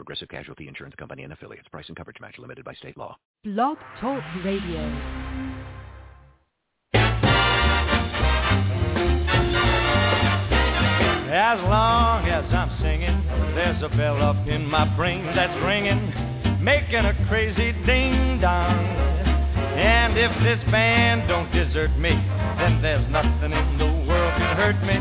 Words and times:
Progressive 0.00 0.30
Casualty 0.30 0.66
Insurance 0.66 0.94
Company 0.96 1.24
and 1.24 1.32
affiliates. 1.34 1.68
Price 1.68 1.84
and 1.88 1.94
coverage 1.94 2.16
match 2.22 2.38
limited 2.38 2.64
by 2.64 2.72
state 2.72 2.96
law. 2.96 3.18
Blog 3.44 3.76
Talk 4.00 4.22
Radio. 4.42 4.80
As 11.28 11.60
long 11.68 12.24
as 12.24 12.46
I'm 12.50 12.80
singing, 12.80 13.22
there's 13.54 13.82
a 13.82 13.90
bell 13.90 14.22
up 14.22 14.48
in 14.48 14.66
my 14.66 14.86
brain 14.96 15.26
that's 15.36 15.62
ringing, 15.62 16.08
making 16.64 17.04
a 17.04 17.26
crazy 17.28 17.72
ding 17.84 18.40
dong. 18.40 18.72
And 19.76 20.16
if 20.16 20.32
this 20.42 20.64
band 20.70 21.28
don't 21.28 21.52
desert 21.52 21.94
me, 21.98 22.12
then 22.56 22.80
there's 22.80 23.06
nothing 23.10 23.52
in 23.52 23.76
the 23.76 24.08
world 24.08 24.32
can 24.38 24.56
hurt 24.56 24.80
me. 24.82 24.96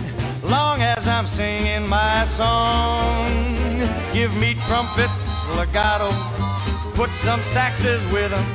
Long 0.50 0.81
as 0.81 1.00
I'm 1.00 1.38
singing 1.38 1.88
my 1.88 2.25
song, 2.38 3.48
give 4.13 4.31
me 4.31 4.55
trumpet, 4.68 5.09
legato, 5.55 6.09
put 6.95 7.09
some 7.26 7.41
saxes 7.54 8.12
with 8.12 8.34
'em, 8.34 8.45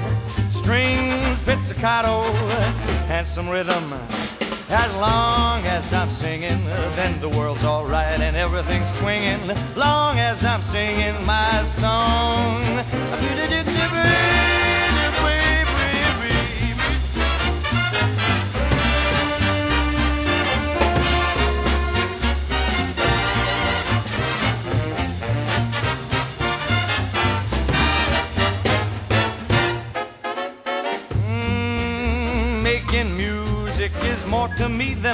strings, 0.63 1.39
pizzicato, 1.45 2.25
and 2.25 3.27
some 3.35 3.49
rhythm. 3.49 3.93
As 4.69 4.91
long 4.95 5.67
as 5.67 5.85
I'm 5.93 6.17
singing, 6.21 6.65
then 6.97 7.21
the 7.21 7.29
world's 7.29 7.63
alright 7.63 8.21
and 8.21 8.37
everything's 8.37 8.99
swinging. 8.99 9.53
Long 9.77 10.19
as 10.19 10.43
I'm 10.43 10.65
singing 10.73 11.25
my 11.25 11.65
song. 11.81 12.85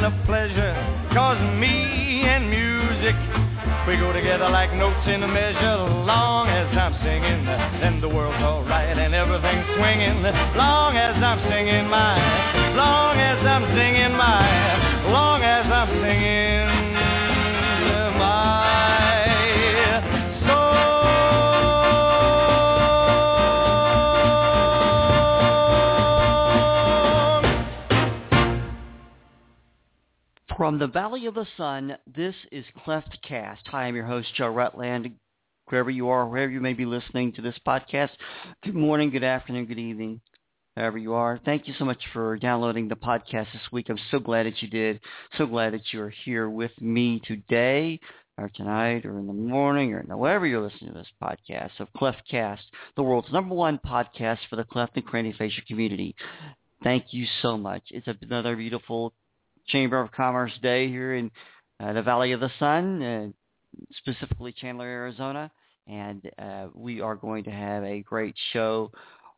A 0.04 0.12
pleasure. 0.26 0.74
Cause 1.12 1.40
me 1.58 2.24
and 2.24 2.48
music, 2.48 3.16
we 3.86 3.96
go 3.96 4.12
together 4.12 4.48
like 4.48 4.72
notes 4.74 5.06
in 5.06 5.22
a 5.22 5.28
measure. 5.28 5.76
Long 6.06 6.48
as 6.48 6.68
I'm 6.76 6.94
singing, 7.04 7.44
then 7.80 8.00
the 8.00 8.08
world's 8.08 8.42
alright 8.42 8.96
and 8.96 9.14
everything's 9.14 9.66
swinging. 9.76 10.22
Long 10.56 10.96
as 10.96 11.16
I'm 11.22 11.40
singing 11.50 11.88
my, 11.88 12.16
long 12.76 13.18
as 13.18 13.44
I'm 13.44 13.64
singing 13.76 14.16
my, 14.16 15.10
long 15.10 15.42
as 15.42 15.66
I'm 15.66 15.88
singing 16.00 16.69
From 30.60 30.78
the 30.78 30.88
Valley 30.88 31.24
of 31.24 31.32
the 31.32 31.46
Sun, 31.56 31.96
this 32.06 32.34
is 32.52 32.66
Cleft 32.84 33.16
Cast. 33.26 33.66
Hi, 33.68 33.84
I'm 33.84 33.96
your 33.96 34.04
host, 34.04 34.28
Joe 34.34 34.48
Rutland. 34.48 35.10
Wherever 35.68 35.88
you 35.88 36.10
are, 36.10 36.28
wherever 36.28 36.52
you 36.52 36.60
may 36.60 36.74
be 36.74 36.84
listening 36.84 37.32
to 37.32 37.40
this 37.40 37.58
podcast, 37.66 38.10
good 38.62 38.74
morning, 38.74 39.08
good 39.08 39.24
afternoon, 39.24 39.64
good 39.64 39.78
evening, 39.78 40.20
wherever 40.74 40.98
you 40.98 41.14
are. 41.14 41.40
Thank 41.46 41.66
you 41.66 41.72
so 41.78 41.86
much 41.86 42.02
for 42.12 42.36
downloading 42.36 42.88
the 42.88 42.94
podcast 42.94 43.50
this 43.54 43.72
week. 43.72 43.86
I'm 43.88 43.98
so 44.10 44.18
glad 44.18 44.44
that 44.44 44.60
you 44.60 44.68
did. 44.68 45.00
So 45.38 45.46
glad 45.46 45.72
that 45.72 45.94
you're 45.94 46.12
here 46.26 46.50
with 46.50 46.72
me 46.78 47.22
today, 47.24 47.98
or 48.36 48.50
tonight, 48.54 49.06
or 49.06 49.18
in 49.18 49.28
the 49.28 49.32
morning, 49.32 49.94
or 49.94 50.02
wherever 50.14 50.46
you're 50.46 50.60
listening 50.60 50.92
to 50.92 50.98
this 50.98 51.12
podcast 51.22 51.80
of 51.80 51.90
Cleft 51.96 52.20
Cast, 52.30 52.64
the 52.96 53.02
world's 53.02 53.32
number 53.32 53.54
one 53.54 53.78
podcast 53.78 54.40
for 54.50 54.56
the 54.56 54.64
cleft 54.64 54.94
and 54.96 55.08
craniofacial 55.08 55.64
community. 55.66 56.14
Thank 56.84 57.14
you 57.14 57.24
so 57.40 57.56
much. 57.56 57.84
It's 57.88 58.08
another 58.22 58.56
beautiful 58.56 59.14
Chamber 59.70 60.00
of 60.00 60.12
Commerce 60.12 60.52
Day 60.62 60.88
here 60.88 61.14
in 61.14 61.30
uh, 61.78 61.92
the 61.92 62.02
Valley 62.02 62.32
of 62.32 62.40
the 62.40 62.50
Sun, 62.58 63.02
uh, 63.02 63.28
specifically 63.96 64.52
Chandler, 64.52 64.86
Arizona, 64.86 65.50
and 65.86 66.30
uh, 66.38 66.66
we 66.74 67.00
are 67.00 67.14
going 67.14 67.44
to 67.44 67.50
have 67.50 67.84
a 67.84 68.02
great 68.02 68.34
show. 68.52 68.90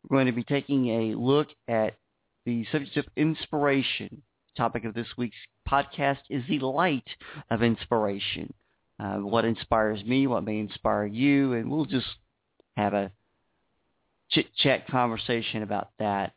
We're 0.02 0.16
going 0.16 0.26
to 0.26 0.32
be 0.32 0.44
taking 0.44 0.88
a 0.88 1.14
look 1.14 1.48
at 1.68 1.96
the 2.44 2.66
subject 2.72 2.96
of 2.96 3.06
inspiration. 3.16 4.22
The 4.54 4.62
Topic 4.62 4.84
of 4.84 4.94
this 4.94 5.06
week's 5.16 5.36
podcast 5.68 6.18
is 6.28 6.42
the 6.48 6.58
light 6.58 7.08
of 7.50 7.62
inspiration. 7.62 8.52
Uh, 8.98 9.18
what 9.18 9.44
inspires 9.44 10.02
me, 10.04 10.26
what 10.26 10.44
may 10.44 10.58
inspire 10.58 11.06
you, 11.06 11.54
and 11.54 11.70
we'll 11.70 11.86
just 11.86 12.06
have 12.76 12.94
a 12.94 13.12
chit-chat 14.30 14.86
conversation 14.88 15.62
about 15.62 15.90
that. 15.98 16.34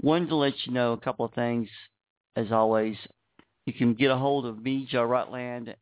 Wanted 0.00 0.28
to 0.30 0.36
let 0.36 0.54
you 0.64 0.72
know 0.72 0.92
a 0.92 1.00
couple 1.00 1.24
of 1.24 1.34
things 1.34 1.68
as 2.36 2.52
always, 2.52 2.96
you 3.66 3.72
can 3.72 3.94
get 3.94 4.10
a 4.10 4.16
hold 4.16 4.46
of 4.46 4.62
me, 4.62 4.86
Joe 4.90 5.04
Rutland, 5.04 5.74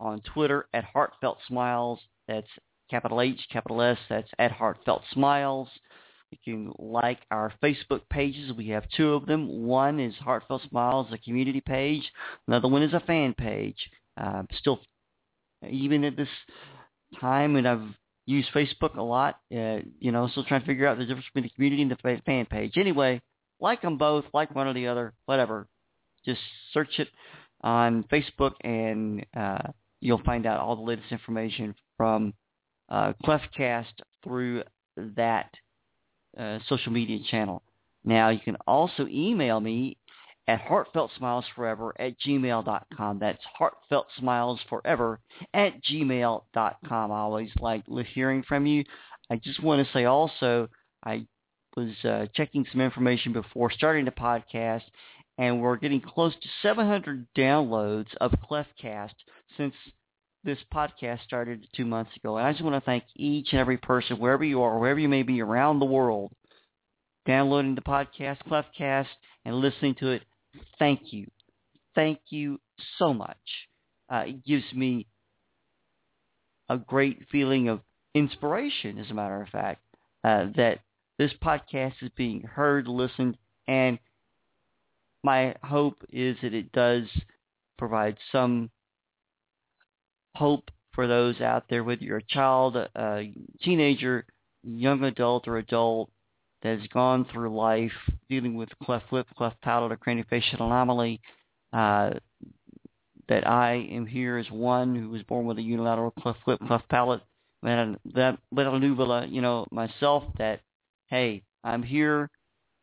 on 0.00 0.20
Twitter 0.20 0.66
at 0.74 0.84
Heartfelt 0.84 1.38
Smiles. 1.48 2.00
That's 2.28 2.48
capital 2.90 3.20
H, 3.20 3.40
capital 3.50 3.82
S. 3.82 3.98
That's 4.08 4.28
at 4.38 4.52
Heartfelt 4.52 5.02
Smiles. 5.12 5.68
You 6.30 6.38
can 6.44 6.72
like 6.78 7.20
our 7.30 7.52
Facebook 7.62 8.00
pages. 8.10 8.52
We 8.52 8.68
have 8.68 8.84
two 8.96 9.12
of 9.14 9.26
them. 9.26 9.64
One 9.66 10.00
is 10.00 10.14
Heartfelt 10.16 10.62
Smiles, 10.68 11.08
a 11.12 11.18
community 11.18 11.60
page. 11.60 12.02
Another 12.48 12.68
one 12.68 12.82
is 12.82 12.94
a 12.94 13.00
fan 13.00 13.34
page. 13.34 13.76
Uh, 14.16 14.42
still, 14.58 14.80
even 15.68 16.04
at 16.04 16.16
this 16.16 16.28
time, 17.20 17.56
and 17.56 17.68
I've 17.68 17.94
used 18.26 18.48
Facebook 18.54 18.96
a 18.96 19.02
lot, 19.02 19.40
uh, 19.54 19.78
you 19.98 20.12
know, 20.12 20.28
still 20.28 20.44
trying 20.44 20.60
to 20.60 20.66
figure 20.66 20.86
out 20.86 20.96
the 20.98 21.04
difference 21.04 21.26
between 21.26 21.44
the 21.44 21.54
community 21.54 21.82
and 21.82 21.90
the 21.90 22.20
fan 22.24 22.46
page. 22.46 22.76
Anyway, 22.76 23.20
like 23.60 23.82
them 23.82 23.98
both, 23.98 24.24
like 24.32 24.54
one 24.54 24.66
or 24.66 24.74
the 24.74 24.86
other, 24.86 25.12
whatever 25.26 25.66
just 26.24 26.40
search 26.72 26.98
it 26.98 27.08
on 27.62 28.04
Facebook 28.04 28.52
and 28.62 29.24
uh, 29.36 29.70
you'll 30.00 30.22
find 30.24 30.46
out 30.46 30.60
all 30.60 30.76
the 30.76 30.82
latest 30.82 31.12
information 31.12 31.74
from 31.96 32.34
uh, 32.88 33.12
Cleftcast 33.24 33.92
through 34.24 34.62
that 34.96 35.50
uh, 36.38 36.58
social 36.68 36.92
media 36.92 37.18
channel. 37.30 37.62
Now 38.04 38.30
you 38.30 38.40
can 38.40 38.56
also 38.66 39.06
email 39.08 39.60
me 39.60 39.96
at 40.48 40.60
heartfeltsmilesforever 40.62 41.92
at 41.98 42.18
gmail.com. 42.20 43.18
That's 43.20 43.42
heartfeltsmilesforever 43.60 45.18
at 45.54 45.82
gmail.com. 45.84 47.12
I 47.12 47.18
always 47.18 47.50
like 47.60 47.84
hearing 48.12 48.42
from 48.42 48.66
you. 48.66 48.84
I 49.30 49.36
just 49.36 49.62
want 49.62 49.86
to 49.86 49.92
say 49.92 50.04
also, 50.04 50.68
I 51.04 51.26
was 51.76 51.92
uh, 52.04 52.26
checking 52.34 52.66
some 52.70 52.80
information 52.80 53.32
before 53.32 53.70
starting 53.70 54.04
the 54.04 54.10
podcast, 54.10 54.82
and 55.38 55.60
we're 55.60 55.76
getting 55.76 56.00
close 56.00 56.34
to 56.34 56.48
700 56.62 57.26
downloads 57.36 58.14
of 58.20 58.32
Cleftcast 58.50 59.14
since 59.56 59.74
this 60.44 60.58
podcast 60.72 61.22
started 61.22 61.66
two 61.74 61.86
months 61.86 62.10
ago. 62.16 62.36
And 62.36 62.46
I 62.46 62.52
just 62.52 62.64
want 62.64 62.74
to 62.76 62.84
thank 62.84 63.04
each 63.16 63.48
and 63.52 63.60
every 63.60 63.78
person, 63.78 64.18
wherever 64.18 64.44
you 64.44 64.62
are, 64.62 64.78
wherever 64.78 64.98
you 64.98 65.08
may 65.08 65.22
be 65.22 65.40
around 65.40 65.78
the 65.78 65.86
world, 65.86 66.32
downloading 67.26 67.74
the 67.74 67.80
podcast, 67.80 68.38
Cleftcast, 68.48 69.06
and 69.44 69.56
listening 69.56 69.94
to 69.96 70.10
it. 70.10 70.22
Thank 70.78 71.12
you. 71.12 71.28
Thank 71.94 72.18
you 72.30 72.60
so 72.98 73.14
much. 73.14 73.36
Uh, 74.12 74.24
it 74.26 74.44
gives 74.44 74.64
me 74.74 75.06
a 76.68 76.76
great 76.76 77.26
feeling 77.30 77.68
of 77.68 77.80
inspiration, 78.14 78.98
as 78.98 79.10
a 79.10 79.14
matter 79.14 79.40
of 79.42 79.48
fact, 79.48 79.82
uh, 80.24 80.46
that 80.56 80.80
this 81.18 81.32
podcast 81.42 81.94
is 82.02 82.10
being 82.16 82.42
heard, 82.42 82.88
listened, 82.88 83.36
and 83.68 83.98
my 85.22 85.54
hope 85.62 86.02
is 86.10 86.36
that 86.42 86.54
it 86.54 86.72
does 86.72 87.04
provide 87.78 88.16
some 88.30 88.70
hope 90.36 90.70
for 90.94 91.06
those 91.06 91.40
out 91.40 91.64
there, 91.68 91.84
whether 91.84 92.02
you're 92.02 92.18
a 92.18 92.22
child, 92.22 92.76
a 92.76 93.32
teenager, 93.62 94.26
young 94.62 95.04
adult, 95.04 95.48
or 95.48 95.58
adult 95.58 96.10
that 96.62 96.78
has 96.78 96.88
gone 96.88 97.26
through 97.32 97.54
life 97.54 97.92
dealing 98.28 98.54
with 98.54 98.68
cleft 98.82 99.12
lip, 99.12 99.26
cleft 99.36 99.60
palate, 99.62 99.92
or 99.92 99.96
craniofacial 99.96 100.60
anomaly. 100.60 101.20
Uh, 101.72 102.10
that 103.28 103.46
I 103.46 103.88
am 103.90 104.04
here 104.04 104.36
as 104.36 104.50
one 104.50 104.94
who 104.94 105.08
was 105.08 105.22
born 105.22 105.46
with 105.46 105.58
a 105.58 105.62
unilateral 105.62 106.10
cleft 106.10 106.40
lip, 106.46 106.60
cleft 106.66 106.88
palate, 106.88 107.22
that 107.62 107.98
that 108.14 108.38
little 108.50 108.78
nuvula, 108.78 109.26
you 109.26 109.40
know, 109.40 109.66
myself. 109.70 110.24
That 110.38 110.60
hey, 111.06 111.42
I'm 111.64 111.82
here. 111.82 112.30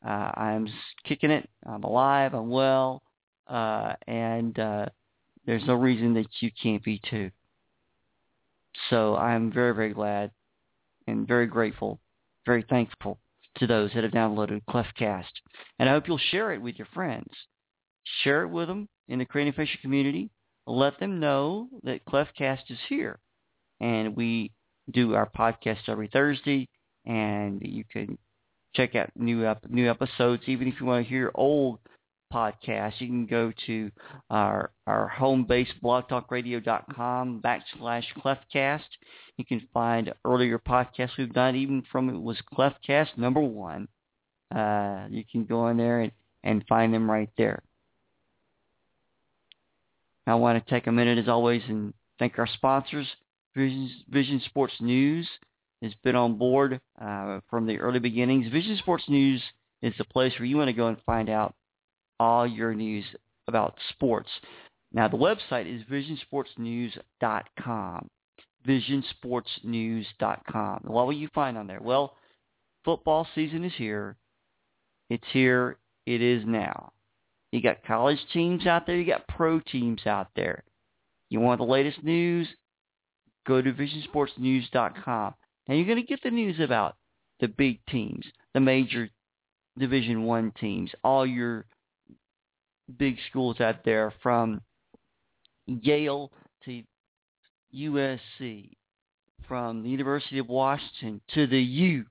Uh, 0.05 0.31
I'm 0.35 0.67
kicking 1.03 1.31
it. 1.31 1.49
I'm 1.65 1.83
alive. 1.83 2.33
I'm 2.33 2.49
well. 2.49 3.03
Uh, 3.47 3.93
and 4.07 4.57
uh, 4.59 4.85
there's 5.45 5.65
no 5.65 5.73
reason 5.73 6.13
that 6.13 6.27
you 6.39 6.51
can't 6.61 6.83
be 6.83 7.01
too. 7.09 7.31
So 8.89 9.15
I'm 9.15 9.51
very, 9.51 9.73
very 9.73 9.93
glad 9.93 10.31
and 11.07 11.27
very 11.27 11.47
grateful, 11.47 11.99
very 12.45 12.63
thankful 12.69 13.19
to 13.57 13.67
those 13.67 13.91
that 13.93 14.03
have 14.03 14.13
downloaded 14.13 14.61
Cleftcast. 14.69 15.31
And 15.79 15.89
I 15.89 15.93
hope 15.93 16.07
you'll 16.07 16.17
share 16.17 16.53
it 16.53 16.61
with 16.61 16.77
your 16.77 16.87
friends. 16.93 17.31
Share 18.23 18.43
it 18.43 18.49
with 18.49 18.67
them 18.67 18.87
in 19.07 19.19
the 19.19 19.25
Craniofacial 19.25 19.81
community. 19.81 20.29
Let 20.65 20.99
them 20.99 21.19
know 21.19 21.67
that 21.83 22.05
Cleftcast 22.05 22.69
is 22.69 22.77
here. 22.87 23.19
And 23.81 24.15
we 24.15 24.51
do 24.91 25.15
our 25.15 25.29
podcast 25.29 25.87
every 25.87 26.07
Thursday, 26.07 26.67
and 27.05 27.61
you 27.63 27.83
can 27.89 28.17
check 28.79 28.95
out 28.95 29.09
new 29.15 29.45
ep- 29.45 29.69
new 29.69 29.89
episodes. 29.89 30.43
Even 30.47 30.67
if 30.67 30.75
you 30.79 30.85
want 30.85 31.05
to 31.05 31.09
hear 31.09 31.31
old 31.35 31.79
podcasts, 32.33 32.99
you 32.99 33.07
can 33.07 33.25
go 33.25 33.51
to 33.65 33.91
our 34.29 34.71
our 34.87 35.07
home 35.07 35.43
base 35.43 35.67
blogtalkradio.com 35.83 37.41
backslash 37.43 38.05
cleftcast. 38.23 38.87
You 39.37 39.45
can 39.45 39.67
find 39.73 40.13
earlier 40.23 40.59
podcasts 40.59 41.17
we've 41.17 41.33
done, 41.33 41.55
even 41.55 41.83
from 41.91 42.09
it 42.09 42.19
was 42.19 42.37
Cleftcast 42.53 43.17
number 43.17 43.41
one. 43.41 43.87
Uh, 44.53 45.07
you 45.09 45.23
can 45.29 45.45
go 45.45 45.67
in 45.67 45.77
there 45.77 46.01
and, 46.01 46.11
and 46.43 46.65
find 46.67 46.93
them 46.93 47.09
right 47.09 47.29
there. 47.37 47.61
I 50.25 50.35
want 50.35 50.63
to 50.63 50.69
take 50.69 50.87
a 50.87 50.91
minute, 50.91 51.17
as 51.17 51.27
always, 51.27 51.61
and 51.67 51.93
thank 52.17 52.37
our 52.37 52.47
sponsors. 52.47 53.07
Vision, 53.55 53.89
Vision 54.09 54.41
Sports 54.45 54.73
News 54.79 55.27
has 55.81 55.93
been 56.03 56.15
on 56.15 56.37
board 56.37 56.79
uh, 57.01 57.39
from 57.49 57.65
the 57.65 57.79
early 57.79 57.97
beginnings. 57.99 58.51
Vision 58.51 58.77
Sports 58.77 59.05
News 59.07 59.41
is 59.81 59.93
the 59.97 60.05
place 60.05 60.33
where 60.37 60.45
you 60.45 60.57
want 60.57 60.67
to 60.67 60.73
go 60.73 60.87
and 60.87 60.97
find 61.05 61.29
out 61.29 61.55
all 62.19 62.45
your 62.45 62.73
news 62.73 63.05
about 63.47 63.75
sports. 63.89 64.29
Now, 64.91 65.07
the 65.07 65.15
website 65.17 65.73
is 65.73 65.83
visionsportsnews.com. 65.83 68.09
Visionsportsnews.com. 68.67 70.81
What 70.83 71.05
will 71.05 71.13
you 71.13 71.29
find 71.33 71.57
on 71.57 71.67
there? 71.67 71.79
Well, 71.81 72.17
football 72.83 73.25
season 73.33 73.63
is 73.63 73.71
here. 73.77 74.17
It's 75.09 75.23
here. 75.31 75.77
It 76.05 76.21
is 76.21 76.43
now. 76.45 76.91
You 77.51 77.61
got 77.61 77.85
college 77.85 78.19
teams 78.33 78.67
out 78.67 78.85
there. 78.85 78.97
You 78.97 79.05
got 79.05 79.27
pro 79.27 79.59
teams 79.59 80.05
out 80.05 80.27
there. 80.35 80.63
You 81.29 81.39
want 81.39 81.59
the 81.59 81.65
latest 81.65 82.03
news? 82.03 82.47
Go 83.47 83.61
to 83.61 83.71
visionsportsnews.com. 83.71 85.33
Now 85.69 85.75
you're 85.75 85.85
going 85.85 86.01
to 86.01 86.03
get 86.03 86.23
the 86.23 86.31
news 86.31 86.59
about 86.59 86.95
the 87.39 87.47
big 87.47 87.79
teams, 87.85 88.25
the 88.55 88.59
major 88.59 89.07
Division 89.77 90.23
One 90.23 90.51
teams, 90.59 90.89
all 91.03 91.27
your 91.27 91.67
big 92.97 93.17
schools 93.29 93.61
out 93.61 93.85
there 93.85 94.11
from 94.23 94.61
Yale 95.67 96.31
to 96.65 96.81
USC, 97.75 98.71
from 99.47 99.83
the 99.83 99.89
University 99.89 100.39
of 100.39 100.49
Washington 100.49 101.21
to 101.35 101.45
the 101.45 101.61
U, 101.61 102.05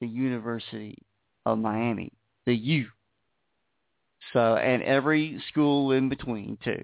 the 0.00 0.08
University 0.08 0.96
of 1.44 1.58
Miami, 1.58 2.10
the 2.46 2.54
U. 2.54 2.86
So, 4.32 4.56
and 4.56 4.82
every 4.82 5.42
school 5.50 5.92
in 5.92 6.08
between 6.08 6.56
too. 6.64 6.82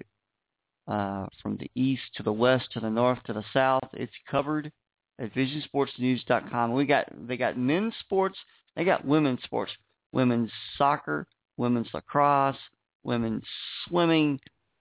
Uh, 0.87 1.25
from 1.41 1.57
the 1.57 1.69
east 1.73 2.03
to 2.15 2.23
the 2.23 2.31
west 2.31 2.71
to 2.73 2.79
the 2.79 2.89
north 2.89 3.19
to 3.23 3.33
the 3.33 3.43
south, 3.53 3.89
it's 3.93 4.13
covered 4.29 4.71
at 5.19 5.33
visionsportsnews.com. 5.33 6.73
We 6.73 6.85
got 6.85 7.07
they 7.27 7.37
got 7.37 7.57
men's 7.57 7.93
sports, 7.99 8.37
they 8.75 8.85
got 8.85 9.05
women's 9.05 9.43
sports, 9.43 9.71
women's 10.11 10.51
soccer, 10.77 11.27
women's 11.57 11.89
lacrosse, 11.93 12.57
women's 13.03 13.43
swimming, 13.87 14.39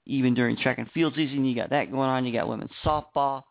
even 0.09 0.35
during 0.35 0.57
track 0.57 0.79
and 0.79 0.91
field 0.93 1.15
season, 1.15 1.45
you 1.45 1.55
got 1.55 1.71
that 1.71 1.91
going 1.91 2.09
on. 2.09 2.25
You 2.25 2.33
got 2.33 2.49
women's 2.49 2.71
softball, 2.85 3.43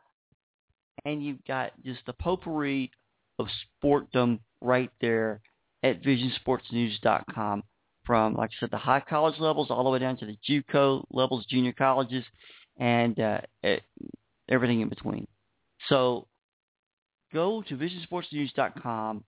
and 1.06 1.24
you've 1.24 1.44
got 1.45 1.72
just 1.86 2.06
the 2.06 2.13
potpourri 2.13 2.92
of 3.39 3.48
sportdom 3.84 4.39
right 4.60 4.89
there 5.00 5.42
at 5.84 6.01
visionsportsnews.com 6.01 7.63
from, 8.06 8.34
like 8.34 8.50
I 8.50 8.60
said, 8.60 8.72
the 8.72 8.78
high 8.78 9.04
college 9.07 9.39
levels 9.39 9.68
all 9.69 9.84
the 9.84 9.89
way 9.89 10.00
down 10.00 10.18
to 10.18 10.25
the 10.25 10.38
JUCO 10.50 11.06
levels, 11.12 11.45
junior 11.45 11.74
colleges, 11.74 12.25
and 12.78 13.19
uh, 13.19 13.42
everything 14.50 14.81
in 14.81 14.89
between. 14.89 15.28
So 15.89 16.28
go 17.38 17.62
to 17.62 17.78
visionsportsnews.com 17.78 19.24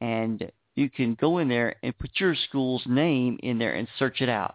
and 0.00 0.50
you 0.74 0.88
can 0.88 1.14
go 1.20 1.36
in 1.36 1.48
there 1.48 1.76
and 1.82 1.98
put 1.98 2.08
your 2.18 2.34
school's 2.48 2.82
name 2.86 3.38
in 3.42 3.58
there 3.58 3.74
and 3.74 3.86
search 3.98 4.22
it 4.22 4.28
out 4.30 4.54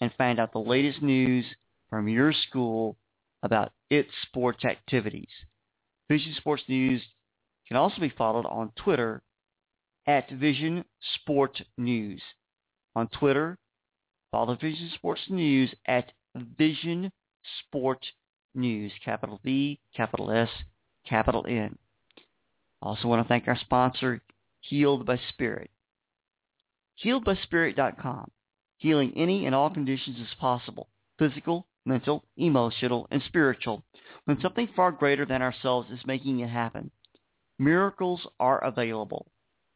and 0.00 0.10
find 0.16 0.40
out 0.40 0.50
the 0.54 0.58
latest 0.58 1.02
news 1.02 1.44
from 1.90 2.08
your 2.08 2.32
school 2.48 2.96
about 3.42 3.72
its 3.90 4.08
sports 4.22 4.64
activities. 4.64 5.28
Vision 6.08 6.32
Sports 6.38 6.62
News 6.66 7.02
can 7.68 7.76
also 7.76 8.00
be 8.00 8.08
followed 8.16 8.46
on 8.46 8.72
Twitter 8.74 9.22
at 10.06 10.30
Vision 10.30 10.82
Sport 11.16 11.60
News. 11.76 12.22
On 12.96 13.06
Twitter, 13.08 13.58
follow 14.30 14.56
Vision 14.56 14.90
Sports 14.94 15.20
News 15.28 15.74
at 15.86 16.10
Vision 16.56 17.12
Sport 17.60 18.02
News, 18.54 18.92
capital 19.04 19.40
V, 19.44 19.78
capital 19.94 20.30
S, 20.30 20.48
capital 21.06 21.44
N. 21.46 21.76
Also 22.84 23.08
want 23.08 23.24
to 23.24 23.28
thank 23.28 23.48
our 23.48 23.56
sponsor, 23.56 24.20
Healed 24.60 25.06
by 25.06 25.18
Spirit. 25.30 25.70
HealedBySpirit.com. 27.02 28.30
Healing 28.76 29.14
any 29.16 29.46
and 29.46 29.54
all 29.54 29.70
conditions 29.70 30.18
is 30.18 30.34
possible. 30.38 30.90
Physical, 31.18 31.66
mental, 31.86 32.24
emotional, 32.36 33.08
and 33.10 33.22
spiritual. 33.22 33.82
When 34.26 34.38
something 34.42 34.68
far 34.76 34.92
greater 34.92 35.24
than 35.24 35.40
ourselves 35.40 35.90
is 35.90 36.04
making 36.06 36.40
it 36.40 36.50
happen. 36.50 36.90
Miracles 37.58 38.26
are 38.38 38.62
available. 38.62 39.28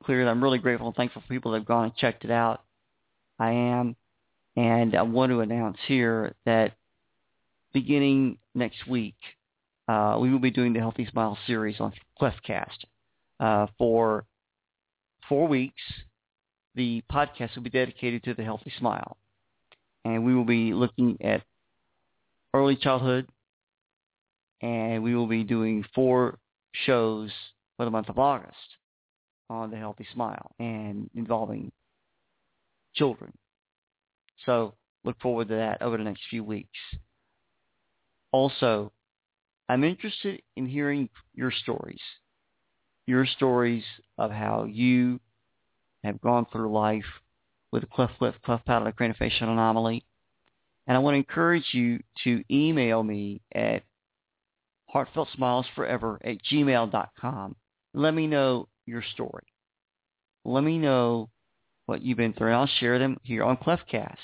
clear 0.05 0.25
that 0.25 0.31
I'm 0.31 0.43
really 0.43 0.59
grateful 0.59 0.87
and 0.89 0.97
thankful 0.97 1.23
for 1.23 1.29
people 1.29 1.53
that 1.53 1.59
have 1.59 1.67
gone 1.67 1.85
and 1.85 1.97
checked 1.97 2.25
it 2.25 2.31
out. 2.31 2.63
I 3.39 3.53
am, 3.53 3.97
and 4.57 4.97
I 4.97 5.03
want 5.03 5.31
to 5.31 5.41
announce 5.41 5.77
here 5.87 6.35
that 6.47 6.73
beginning 7.73 8.39
next 8.55 8.87
week, 8.87 9.17
uh, 9.87 10.17
we 10.21 10.31
will 10.31 10.39
be 10.39 10.51
doing 10.51 10.73
the 10.73 10.81
Healthy 10.81 11.07
Smile 11.11 11.39
series 11.47 11.79
on 11.79 11.93
CleftCast 12.21 12.85
uh, 13.39 13.67
for 13.79 14.25
four 15.29 15.47
weeks. 15.47 15.83
The 16.75 17.03
podcast 17.11 17.55
will 17.55 17.63
be 17.63 17.71
dedicated 17.71 18.25
to 18.25 18.35
the 18.35 18.45
Healthy 18.45 18.73
Smile, 18.79 19.17
and 20.05 20.25
we 20.25 20.35
will 20.35 20.45
be 20.45 20.73
looking 20.73 21.19
at 21.21 21.43
early 22.55 22.77
childhood, 22.77 23.29
and 24.63 25.03
we 25.03 25.15
will 25.15 25.27
be 25.27 25.45
doing 25.45 25.85
four 25.95 26.39
shows 26.73 27.31
for 27.77 27.85
the 27.85 27.91
month 27.91 28.09
of 28.09 28.19
August 28.19 28.57
on 29.49 29.71
the 29.71 29.77
Healthy 29.77 30.07
Smile 30.13 30.51
and 30.59 31.11
involving 31.15 31.73
children. 32.95 33.33
So 34.45 34.75
look 35.05 35.21
forward 35.21 35.49
to 35.49 35.55
that 35.57 35.83
over 35.83 35.97
the 35.97 36.05
next 36.05 36.23
few 36.29 36.45
weeks. 36.45 36.79
Also, 38.33 38.93
I'm 39.69 39.85
interested 39.85 40.43
in 40.57 40.67
hearing 40.67 41.09
your 41.35 41.51
stories, 41.51 42.01
your 43.07 43.27
stories 43.27 43.85
of 44.19 44.31
how 44.31 44.65
you 44.65 45.21
have 46.05 46.21
gone 46.21 46.47
through 46.53 46.73
life 46.73 47.05
with 47.73 47.83
a 47.83 47.87
cleft 47.87 48.15
lip, 48.21 48.35
cleft 48.45 48.67
palate, 48.67 48.97
craniofacial 48.97 49.43
anomaly. 49.43 50.05
And 50.87 50.97
I 50.97 51.01
want 51.01 51.15
to 51.15 51.19
encourage 51.19 51.67
you 51.73 52.01
to 52.25 52.45
email 52.51 53.03
me 53.03 53.41
at 53.55 53.83
heartfeltsmilesforever 54.95 56.19
at 56.25 56.39
gmail.com. 56.51 57.57
Let 57.95 58.15
me 58.15 58.27
know 58.27 58.69
your 58.87 59.03
story. 59.03 59.47
Let 60.45 60.63
me 60.63 60.79
know 60.79 61.29
what 61.87 62.03
you've 62.03 62.19
been 62.19 62.33
through. 62.33 62.49
And 62.49 62.57
I'll 62.57 62.71
share 62.81 62.99
them 62.99 63.19
here 63.23 63.43
on 63.43 63.57
CleftCast. 63.57 64.17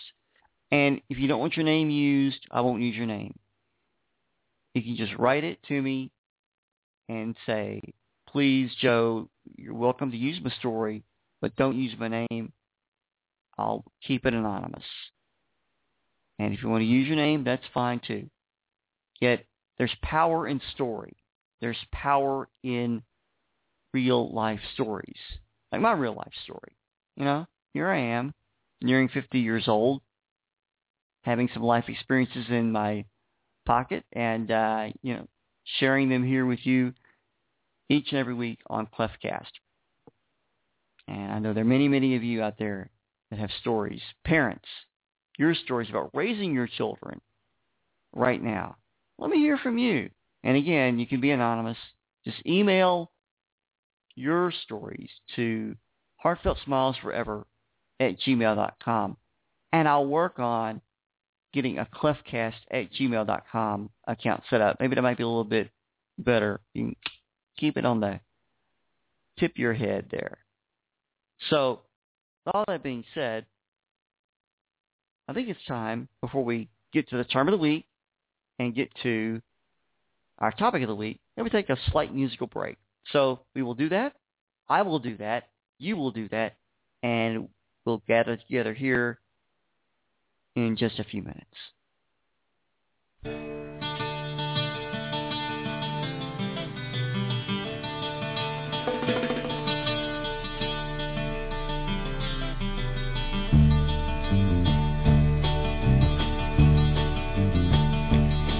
And 0.71 1.01
if 1.09 1.19
you 1.19 1.29
don't 1.29 1.41
want 1.41 1.57
your 1.57 1.67
name 1.67 1.91
used, 1.91 2.47
I 2.51 2.61
won't 2.61 2.83
use 2.83 2.97
your 2.97 3.07
name. 3.07 3.39
You 4.75 4.83
can 4.83 4.97
just 4.97 5.19
write 5.19 5.45
it 5.45 5.63
to 5.69 5.83
me 5.83 6.11
and 7.09 7.37
say, 7.47 7.81
please, 8.29 8.71
Joe, 8.81 9.29
you're 9.57 9.75
welcome 9.75 10.11
to 10.11 10.17
use 10.17 10.41
my 10.43 10.51
story, 10.51 11.03
but 11.41 11.57
don't 11.57 11.77
use 11.77 11.95
my 11.99 12.09
name. 12.09 12.53
I'll 13.59 13.85
keep 14.07 14.25
it 14.25 14.33
anonymous. 14.33 14.85
And 16.39 16.55
if 16.55 16.63
you 16.63 16.71
want 16.71 16.81
to 16.81 16.87
use 16.87 17.07
your 17.07 17.17
name, 17.17 17.45
that's 17.45 17.63
fine 17.75 18.01
too. 18.07 18.29
Yet 19.21 19.45
there's 19.79 19.95
power 20.03 20.49
in 20.49 20.61
story. 20.73 21.17
There's 21.61 21.77
power 21.93 22.49
in 22.65 23.03
real 23.93 24.33
life 24.33 24.61
stories, 24.75 25.19
like 25.71 25.81
my 25.81 25.93
real 25.93 26.15
life 26.15 26.33
story. 26.45 26.77
You 27.17 27.25
know, 27.25 27.47
here 27.73 27.89
I 27.89 27.99
am, 27.99 28.35
nearing 28.81 29.09
50 29.09 29.39
years 29.39 29.69
old, 29.69 30.03
having 31.23 31.49
some 31.53 31.63
life 31.63 31.85
experiences 31.89 32.47
in 32.49 32.73
my 32.73 33.05
pocket, 33.65 34.05
and 34.13 34.51
uh, 34.51 34.89
you 35.03 35.15
know, 35.15 35.29
sharing 35.79 36.09
them 36.09 36.25
here 36.25 36.45
with 36.45 36.61
you 36.65 36.93
each 37.89 38.09
and 38.11 38.19
every 38.19 38.35
week 38.35 38.61
on 38.69 38.87
CleftCast. 38.87 39.51
And 41.09 41.33
I 41.33 41.39
know 41.39 41.53
there 41.53 41.63
are 41.63 41.67
many, 41.67 41.89
many 41.89 42.17
of 42.17 42.23
you 42.23 42.43
out 42.43 42.59
there 42.59 42.91
that 43.31 43.39
have 43.39 43.51
stories, 43.61 44.03
parents, 44.25 44.69
your 45.39 45.55
stories 45.55 45.89
about 45.91 46.11
raising 46.15 46.55
your 46.55 46.67
children 46.67 47.21
right 48.13 48.43
now. 48.43 48.77
Let 49.19 49.31
me 49.31 49.39
hear 49.39 49.59
from 49.59 49.79
you. 49.79 50.11
And 50.45 50.57
again, 50.57 50.99
you 50.99 51.07
can 51.07 51.21
be 51.21 51.31
anonymous. 51.31 51.79
Just 52.25 52.45
email 52.47 53.11
your 54.15 54.53
stories 54.65 55.11
to 55.37 55.77
heartfeltsmilesforever 56.25 57.45
at 58.03 58.21
gmail.com. 58.21 59.17
And 59.73 59.89
I'll 59.89 60.07
work 60.07 60.39
on 60.39 60.81
getting 61.53 61.79
a 61.79 61.87
cleftcast 61.87 62.55
at 62.71 62.93
gmail.com 62.93 63.91
account 64.07 64.43
set 64.51 64.61
up. 64.61 64.79
Maybe 64.81 64.95
that 64.95 65.03
might 65.03 65.17
be 65.17 65.23
a 65.23 65.29
little 65.29 65.45
bit 65.45 65.71
better. 66.19 66.61
You 66.75 66.85
can 66.85 66.97
keep 67.59 67.77
it 67.77 67.85
on 67.85 68.01
the 68.01 68.21
tip 69.39 69.53
of 69.53 69.59
your 69.59 69.75
head 69.75 70.07
there. 70.11 70.39
So, 71.51 71.81
all 72.53 72.65
that 72.69 72.83
being 72.83 73.05
said, 73.15 73.47
I 75.29 75.33
think 75.33 75.49
it's 75.49 75.65
time 75.67 76.09
before 76.21 76.45
we 76.45 76.69
get 76.93 77.09
to 77.11 77.17
the 77.17 77.25
term 77.25 77.49
of 77.49 77.53
the 77.53 77.59
week 77.59 77.87
and 78.59 78.75
get 78.75 78.91
to 79.03 79.41
our 80.39 80.51
topic 80.51 80.83
of 80.83 80.89
the 80.89 80.95
week, 80.95 81.21
that 81.37 81.45
we 81.45 81.51
take 81.51 81.71
a 81.71 81.77
slight 81.91 82.15
musical 82.15 82.47
break. 82.47 82.77
So 83.13 83.41
we 83.55 83.63
will 83.63 83.75
do 83.75 83.89
that. 83.91 84.15
I 84.69 84.83
will 84.83 84.99
do 84.99 85.17
that. 85.19 85.49
You 85.79 85.97
will 85.97 86.11
do 86.11 86.29
that. 86.31 86.57
And 87.03 87.49
we'll 87.85 88.03
gather 88.07 88.37
together 88.37 88.75
here 88.75 89.19
in 90.55 90.77
just 90.77 90.99
a 90.99 91.05
few 91.05 91.23
minutes. 91.23 91.47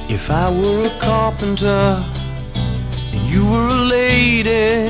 If 0.09 0.31
I 0.31 0.51
were 0.51 0.87
a 0.87 1.01
carpenter 1.01 1.67
and 1.67 3.29
you 3.29 3.45
were 3.45 3.69
a 3.69 3.85
lady, 3.85 4.89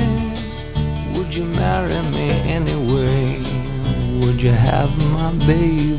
would 1.17 1.33
you 1.33 1.43
marry 1.43 2.01
me 2.11 2.29
anyway? 2.51 3.52
Would 4.23 4.39
you 4.39 4.51
have 4.51 4.89
my 4.91 5.33
baby? 5.33 5.97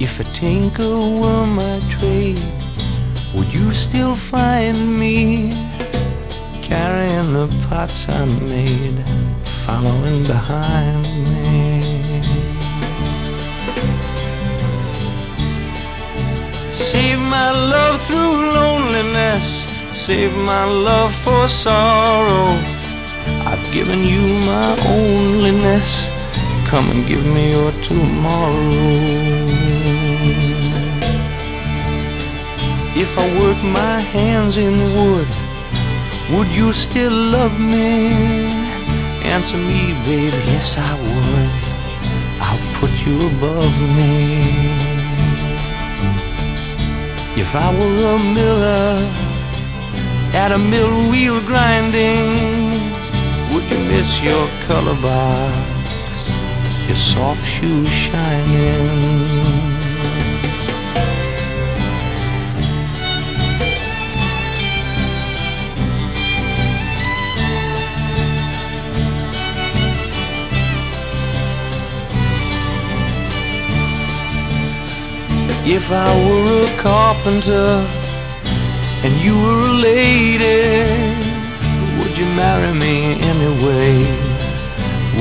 If 0.00 0.18
a 0.18 0.24
tinker 0.40 0.88
were 0.88 1.46
my 1.46 1.78
trade, 2.00 2.40
would 3.34 3.52
you 3.52 3.70
still 3.90 4.16
find 4.30 4.98
me 4.98 5.50
carrying 6.66 7.34
the 7.34 7.48
pots 7.68 7.92
I 8.08 8.24
made, 8.24 9.04
following 9.66 10.26
behind 10.26 11.02
me? 11.02 11.82
Save 16.92 17.18
my 17.18 17.50
love 17.50 18.00
through 18.06 18.54
loneliness. 18.54 20.06
Save 20.06 20.32
my 20.32 20.64
love 20.64 21.12
for 21.24 21.46
sorrow. 21.62 22.75
Given 23.76 24.04
you 24.04 24.22
my 24.22 24.74
onlyness. 24.74 26.70
Come 26.70 26.90
and 26.92 27.06
give 27.06 27.22
me 27.22 27.50
your 27.50 27.72
tomorrow. 27.86 28.56
If 32.96 33.18
I 33.18 33.38
work 33.38 33.62
my 33.62 34.00
hands 34.00 34.56
in 34.56 34.76
wood, 34.96 35.28
would 36.32 36.48
you 36.56 36.72
still 36.88 37.12
love 37.12 37.52
me? 37.52 38.08
Answer 39.28 39.58
me, 39.58 39.92
baby, 40.08 40.40
yes 40.48 40.72
I 40.78 40.94
would. 40.96 41.52
I'll 42.40 42.80
put 42.80 42.92
you 43.04 43.28
above 43.28 43.76
me. 43.92 44.16
If 47.42 47.54
I 47.54 47.68
were 47.78 48.14
a 48.14 48.18
miller 48.18 49.04
at 50.32 50.50
a 50.52 50.58
mill 50.58 51.10
wheel 51.10 51.44
grinding, 51.44 52.55
miss 53.88 54.10
your 54.22 54.46
color 54.66 55.00
box, 55.00 55.86
your 56.88 57.00
soft 57.14 57.40
shoes 57.60 57.88
shining? 58.10 59.76
If 75.68 75.82
I 75.90 76.14
were 76.16 76.66
a 76.66 76.82
carpenter 76.82 77.86
and 79.04 79.20
you 79.20 79.34
were 79.34 79.62
a 79.66 79.74
lady, 79.74 81.15
would 82.16 82.24
you 82.24 82.34
marry 82.34 82.72
me 82.72 83.12
anyway? 83.20 83.92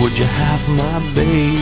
Would 0.02 0.14
you 0.18 0.24
have 0.24 0.62
my 0.70 1.00
baby? 1.14 1.58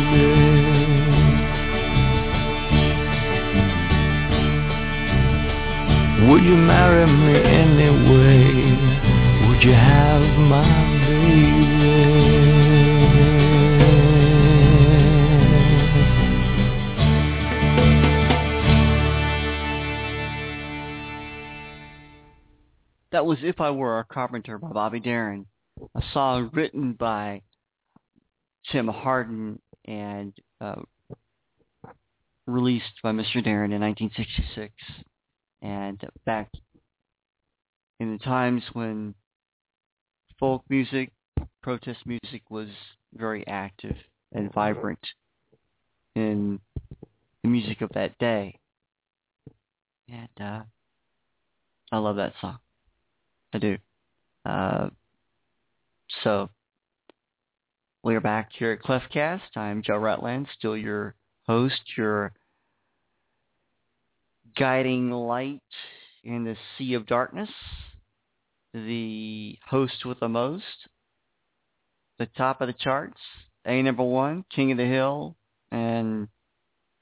Would 6.29 6.43
you 6.43 6.55
marry 6.55 7.07
me 7.07 7.35
anyway? 7.41 8.43
Would 9.47 9.63
you 9.63 9.73
have 9.73 10.21
my 10.37 10.67
baby? 11.07 12.32
That 23.13 23.27
was 23.27 23.37
If 23.43 23.61
I 23.61 23.69
Were 23.69 23.99
a 23.99 24.03
Carpenter 24.03 24.57
by 24.57 24.69
Bobby 24.69 24.99
Darin, 24.99 25.45
a 25.93 26.01
song 26.13 26.49
written 26.51 26.93
by 26.93 27.43
Tim 28.71 28.87
Hardin 28.87 29.59
and 29.85 30.33
uh, 30.59 30.81
released 32.47 33.03
by 33.03 33.11
Mr. 33.11 33.43
Darin 33.43 33.71
in 33.71 33.81
1966. 33.81 34.73
And 35.61 36.01
back 36.25 36.49
in 37.99 38.13
the 38.13 38.17
times 38.17 38.63
when 38.73 39.13
folk 40.39 40.63
music, 40.67 41.11
protest 41.61 41.99
music 42.07 42.41
was 42.49 42.69
very 43.13 43.45
active 43.45 43.95
and 44.31 44.51
vibrant 44.51 45.05
in 46.15 46.59
the 47.43 47.47
music 47.47 47.81
of 47.81 47.91
that 47.93 48.17
day. 48.17 48.57
And 50.09 50.29
uh, 50.41 50.63
I 51.91 51.97
love 51.99 52.15
that 52.15 52.33
song. 52.41 52.57
I 53.53 53.59
do. 53.59 53.77
Uh, 54.45 54.89
so 56.23 56.49
we're 58.03 58.19
back 58.19 58.49
here 58.57 58.71
at 58.71 58.81
Cleftcast. 58.81 59.55
I'm 59.55 59.83
Joe 59.83 59.97
Rutland, 59.97 60.47
still 60.57 60.75
your 60.75 61.13
host, 61.45 61.81
your 61.95 62.33
guiding 64.57 65.11
light 65.11 65.61
in 66.23 66.45
the 66.45 66.55
sea 66.77 66.95
of 66.95 67.05
darkness, 67.05 67.49
the 68.73 69.59
host 69.67 70.03
with 70.03 70.19
the 70.19 70.29
most, 70.29 70.87
the 72.17 72.25
top 72.35 72.59
of 72.59 72.67
the 72.67 72.73
charts, 72.73 73.19
A 73.67 73.83
number 73.83 74.03
one, 74.03 74.45
King 74.49 74.71
of 74.71 74.79
the 74.79 74.85
Hill, 74.85 75.35
and 75.71 76.27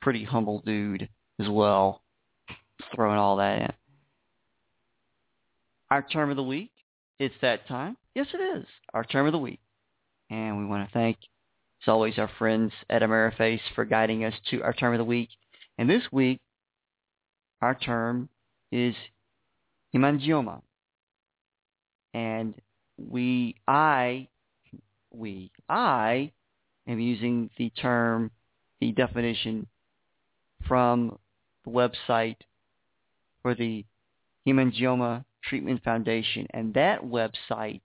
pretty 0.02 0.26
humble 0.26 0.62
dude 0.66 1.08
as 1.40 1.48
well, 1.48 2.02
throwing 2.94 3.18
all 3.18 3.38
that 3.38 3.62
in. 3.62 3.81
Our 5.92 6.02
term 6.02 6.30
of 6.30 6.38
the 6.38 6.44
week, 6.44 6.72
it's 7.20 7.36
that 7.42 7.68
time. 7.68 7.98
Yes, 8.16 8.28
it 8.34 8.38
is. 8.38 8.66
Our 8.94 9.04
term 9.04 9.26
of 9.26 9.34
the 9.34 9.38
week. 9.38 9.60
And 10.30 10.58
we 10.58 10.66
want 10.66 10.88
to 10.88 10.94
thank, 10.94 11.18
as 11.84 11.90
always, 11.90 12.18
our 12.18 12.32
friends 12.40 12.72
at 12.90 13.02
AmeriFace 13.02 13.60
for 13.76 13.84
guiding 13.84 14.24
us 14.24 14.34
to 14.50 14.62
our 14.64 14.72
term 14.72 14.94
of 14.94 15.00
the 15.00 15.04
week. 15.04 15.28
And 15.78 15.90
this 15.90 16.04
week, 16.10 16.40
our 17.62 17.76
term 17.76 18.30
is 18.72 18.96
hemangioma. 19.94 20.62
And 22.14 22.56
we, 22.98 23.56
I, 23.68 24.30
we, 25.14 25.52
I 25.68 26.32
am 26.88 27.02
using 27.02 27.50
the 27.58 27.70
term, 27.70 28.32
the 28.80 28.94
definition 28.94 29.68
from 30.70 31.18
the 31.66 31.72
website 31.72 32.38
for 33.42 33.56
the 33.56 33.84
Hemangioma 34.48 35.26
Treatment 35.44 35.84
Foundation. 35.84 36.48
And 36.52 36.74
that 36.76 37.04
website 37.04 37.82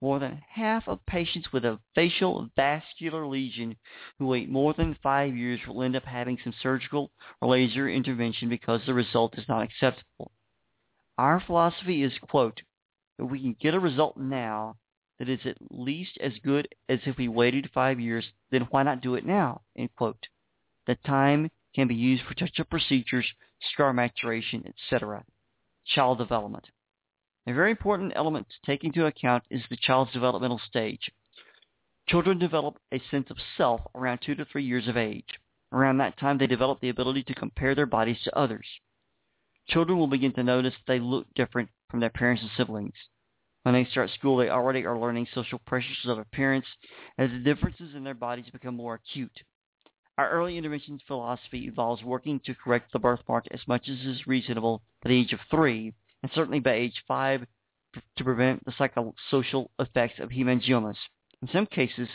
more 0.00 0.18
than 0.18 0.42
half 0.48 0.88
of 0.88 1.04
patients 1.06 1.52
with 1.52 1.64
a 1.64 1.78
facial 1.94 2.48
vascular 2.56 3.26
lesion 3.26 3.76
who 4.18 4.26
wait 4.26 4.48
more 4.48 4.72
than 4.72 4.96
five 5.02 5.36
years 5.36 5.60
will 5.66 5.82
end 5.82 5.94
up 5.94 6.04
having 6.04 6.38
some 6.42 6.54
surgical 6.62 7.10
or 7.40 7.48
laser 7.48 7.88
intervention 7.88 8.48
because 8.48 8.80
the 8.86 8.94
result 8.94 9.36
is 9.36 9.48
not 9.48 9.62
acceptable. 9.62 10.30
Our 11.18 11.40
philosophy 11.40 12.02
is, 12.02 12.12
quote, 12.18 12.62
if 13.20 13.30
we 13.30 13.40
can 13.40 13.56
get 13.60 13.74
a 13.74 13.80
result 13.80 14.16
now 14.16 14.76
that 15.18 15.28
is 15.28 15.40
at 15.44 15.56
least 15.70 16.18
as 16.20 16.32
good 16.42 16.66
as 16.88 16.98
if 17.04 17.18
we 17.18 17.28
waited 17.28 17.70
five 17.74 18.00
years, 18.00 18.24
then 18.50 18.66
why 18.70 18.82
not 18.82 19.02
do 19.02 19.14
it 19.14 19.26
now, 19.26 19.60
end 19.76 19.90
quote. 19.96 20.26
The 20.86 20.96
time 21.06 21.50
can 21.74 21.86
be 21.86 21.94
used 21.94 22.24
for 22.24 22.34
touch-up 22.34 22.70
procedures, 22.70 23.26
scar 23.72 23.92
maturation, 23.92 24.64
etc. 24.66 25.24
Child 25.86 26.18
development. 26.18 26.66
A 27.46 27.52
very 27.52 27.70
important 27.70 28.12
element 28.16 28.48
to 28.48 28.66
take 28.66 28.84
into 28.84 29.06
account 29.06 29.44
is 29.50 29.62
the 29.68 29.76
child's 29.76 30.12
developmental 30.12 30.60
stage. 30.66 31.10
Children 32.08 32.38
develop 32.38 32.78
a 32.92 33.00
sense 33.10 33.30
of 33.30 33.36
self 33.56 33.80
around 33.94 34.20
two 34.20 34.34
to 34.34 34.44
three 34.46 34.64
years 34.64 34.88
of 34.88 34.96
age. 34.96 35.38
Around 35.72 35.98
that 35.98 36.18
time, 36.18 36.38
they 36.38 36.46
develop 36.46 36.80
the 36.80 36.88
ability 36.88 37.22
to 37.24 37.34
compare 37.34 37.74
their 37.74 37.86
bodies 37.86 38.20
to 38.24 38.36
others. 38.36 38.66
Children 39.68 39.98
will 39.98 40.08
begin 40.08 40.32
to 40.32 40.42
notice 40.42 40.74
they 40.86 40.98
look 40.98 41.26
different 41.34 41.68
from 41.90 42.00
their 42.00 42.10
parents 42.10 42.42
and 42.42 42.50
siblings. 42.56 42.94
When 43.62 43.74
they 43.74 43.84
start 43.84 44.10
school, 44.10 44.36
they 44.36 44.48
already 44.48 44.86
are 44.86 44.98
learning 44.98 45.26
social 45.34 45.58
pressures 45.58 46.06
of 46.06 46.18
appearance 46.18 46.66
as 47.18 47.30
the 47.30 47.38
differences 47.38 47.94
in 47.94 48.04
their 48.04 48.14
bodies 48.14 48.50
become 48.50 48.76
more 48.76 48.94
acute. 48.94 49.42
Our 50.16 50.30
early 50.30 50.56
intervention 50.56 50.98
philosophy 51.06 51.66
involves 51.66 52.02
working 52.02 52.40
to 52.40 52.54
correct 52.54 52.92
the 52.92 52.98
birthmark 52.98 53.46
as 53.50 53.66
much 53.66 53.88
as 53.88 53.98
is 54.00 54.26
reasonable 54.26 54.82
at 55.02 55.08
the 55.08 55.16
age 55.16 55.32
of 55.32 55.40
three 55.50 55.94
and 56.22 56.30
certainly 56.34 56.60
by 56.60 56.72
age 56.72 57.02
5 57.08 57.46
to 58.16 58.24
prevent 58.24 58.64
the 58.64 58.72
psychosocial 58.72 59.68
effects 59.78 60.20
of 60.20 60.30
hemangiomas. 60.30 60.96
In 61.42 61.48
some 61.48 61.66
cases, 61.66 62.08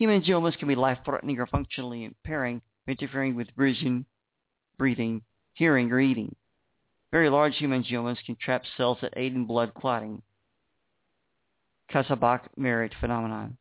hemangiomas 0.00 0.58
can 0.58 0.68
be 0.68 0.74
life-threatening 0.74 1.38
or 1.38 1.46
functionally 1.46 2.04
impairing, 2.04 2.62
interfering 2.86 3.34
with 3.34 3.48
vision, 3.56 4.06
breathing, 4.78 5.22
hearing, 5.52 5.92
or 5.92 6.00
eating. 6.00 6.34
Very 7.12 7.30
large 7.30 7.54
hemangiomas 7.58 8.24
can 8.24 8.36
trap 8.36 8.64
cells 8.76 8.98
that 9.00 9.14
aid 9.16 9.34
in 9.34 9.46
blood 9.46 9.74
clotting. 9.74 10.22
Kasabach-Merritt 11.90 12.94
phenomenon. 13.00 13.56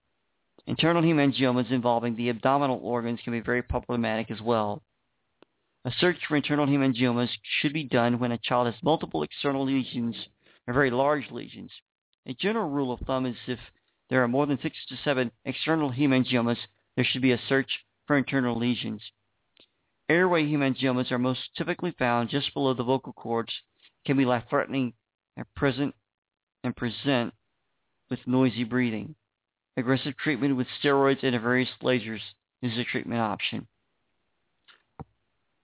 Internal 0.68 1.04
hemangiomas 1.04 1.70
involving 1.70 2.16
the 2.16 2.30
abdominal 2.30 2.80
organs 2.82 3.20
can 3.24 3.34
be 3.34 3.40
very 3.40 3.62
problematic 3.62 4.32
as 4.32 4.42
well. 4.42 4.82
A 5.86 5.92
search 5.92 6.18
for 6.28 6.36
internal 6.36 6.66
hemangiomas 6.66 7.30
should 7.44 7.72
be 7.72 7.84
done 7.84 8.18
when 8.18 8.32
a 8.32 8.40
child 8.40 8.66
has 8.66 8.82
multiple 8.82 9.22
external 9.22 9.64
lesions 9.64 10.16
or 10.68 10.74
very 10.74 10.90
large 10.90 11.30
lesions. 11.30 11.72
A 12.26 12.34
general 12.34 12.70
rule 12.70 12.92
of 12.92 13.00
thumb 13.02 13.28
is 13.28 13.36
if 13.46 13.60
there 14.10 14.24
are 14.24 14.28
more 14.28 14.48
than 14.48 14.60
six 14.60 14.76
to 14.88 14.98
seven 15.04 15.32
external 15.46 15.92
hemangiomas, 15.92 16.58
there 16.96 17.06
should 17.06 17.22
be 17.22 17.34
a 17.34 17.42
search 17.48 17.70
for 18.08 18.18
internal 18.18 18.58
lesions. 18.58 19.02
Airway 20.08 20.46
hemangiomas 20.46 21.12
are 21.12 21.18
most 21.18 21.40
typically 21.58 21.92
found 21.98 22.30
just 22.30 22.54
below 22.54 22.74
the 22.74 22.84
vocal 22.84 23.14
cords, 23.14 23.52
can 24.06 24.18
be 24.18 24.26
life-threatening 24.26 24.94
and 25.36 25.46
present 25.56 25.96
and 26.64 26.76
present 26.76 27.34
with 28.10 28.20
noisy 28.28 28.64
breathing. 28.64 29.16
Aggressive 29.78 30.16
treatment 30.18 30.56
with 30.56 30.68
steroids 30.82 31.24
and 31.24 31.40
various 31.42 31.70
lasers 31.82 32.22
is 32.62 32.78
a 32.78 32.84
treatment 32.84 33.20
option. 33.20 33.68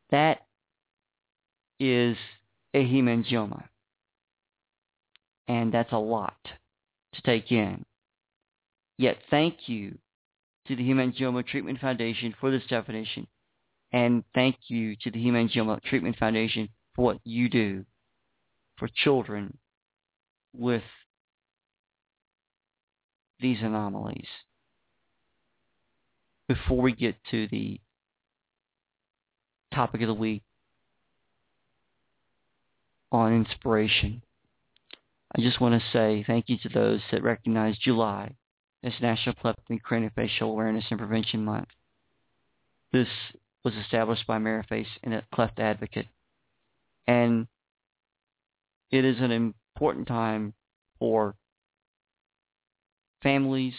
That 0.10 0.46
is 1.80 2.18
a 2.74 2.84
hemangioma. 2.84 3.64
And 5.48 5.74
that's 5.74 5.92
a 5.92 5.98
lot 5.98 6.38
to 7.14 7.22
take 7.22 7.52
in. 7.52 7.86
Yet 8.98 9.18
thank 9.30 9.68
you 9.68 9.98
to 10.68 10.76
the 10.76 10.84
Hemangioma 10.84 11.46
Treatment 11.48 11.80
Foundation 11.80 12.36
for 12.40 12.52
this 12.52 12.66
definition. 12.68 13.28
And 13.94 14.24
thank 14.34 14.56
you 14.68 14.96
to 14.98 15.12
the 15.12 15.20
Hemangioma 15.20 15.82
Treatment 15.84 16.18
Foundation 16.18 16.70
for 16.96 17.06
what 17.06 17.20
you 17.24 17.50
do 17.50 17.86
for 18.78 18.88
children 18.88 19.58
with 20.54 20.84
these 23.40 23.58
anomalies. 23.62 24.28
Before 26.48 26.82
we 26.82 26.94
get 26.94 27.16
to 27.32 27.48
the 27.48 27.80
topic 29.74 30.02
of 30.02 30.08
the 30.08 30.14
week. 30.14 30.44
on 33.12 33.34
inspiration. 33.34 34.22
I 35.36 35.42
just 35.42 35.60
want 35.60 35.80
to 35.80 35.88
say 35.92 36.24
thank 36.26 36.48
you 36.48 36.58
to 36.60 36.70
those 36.70 37.02
that 37.12 37.24
recognize 37.24 37.78
July 37.78 38.36
as 38.84 38.94
National 39.02 39.36
Cleft 39.36 39.60
and 39.70 39.84
Craniofacial 39.84 40.44
Awareness 40.44 40.86
and 40.90 41.00
Prevention 41.00 41.44
Month. 41.44 41.68
This 42.92 43.08
was 43.64 43.74
established 43.76 44.26
by 44.28 44.38
Ameriface 44.38 44.88
and 45.04 45.14
a 45.14 45.24
cleft 45.34 45.60
advocate. 45.60 46.08
And 47.08 47.48
it 48.92 49.06
is 49.06 49.18
an 49.20 49.32
important 49.32 50.08
time 50.08 50.54
for 51.00 51.36
families, 53.22 53.74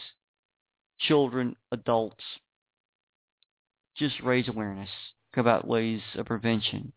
children, 0.99 1.57
adults, 1.71 2.25
just 3.97 4.21
raise 4.23 4.49
awareness 4.49 4.89
about 5.37 5.67
ways 5.67 6.01
of 6.17 6.27
prevention 6.27 6.93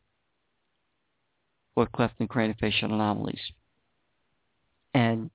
for 1.73 1.85
cleft 1.87 2.15
and 2.19 2.29
craniofacial 2.29 2.85
anomalies. 2.85 3.39
And 4.93 5.29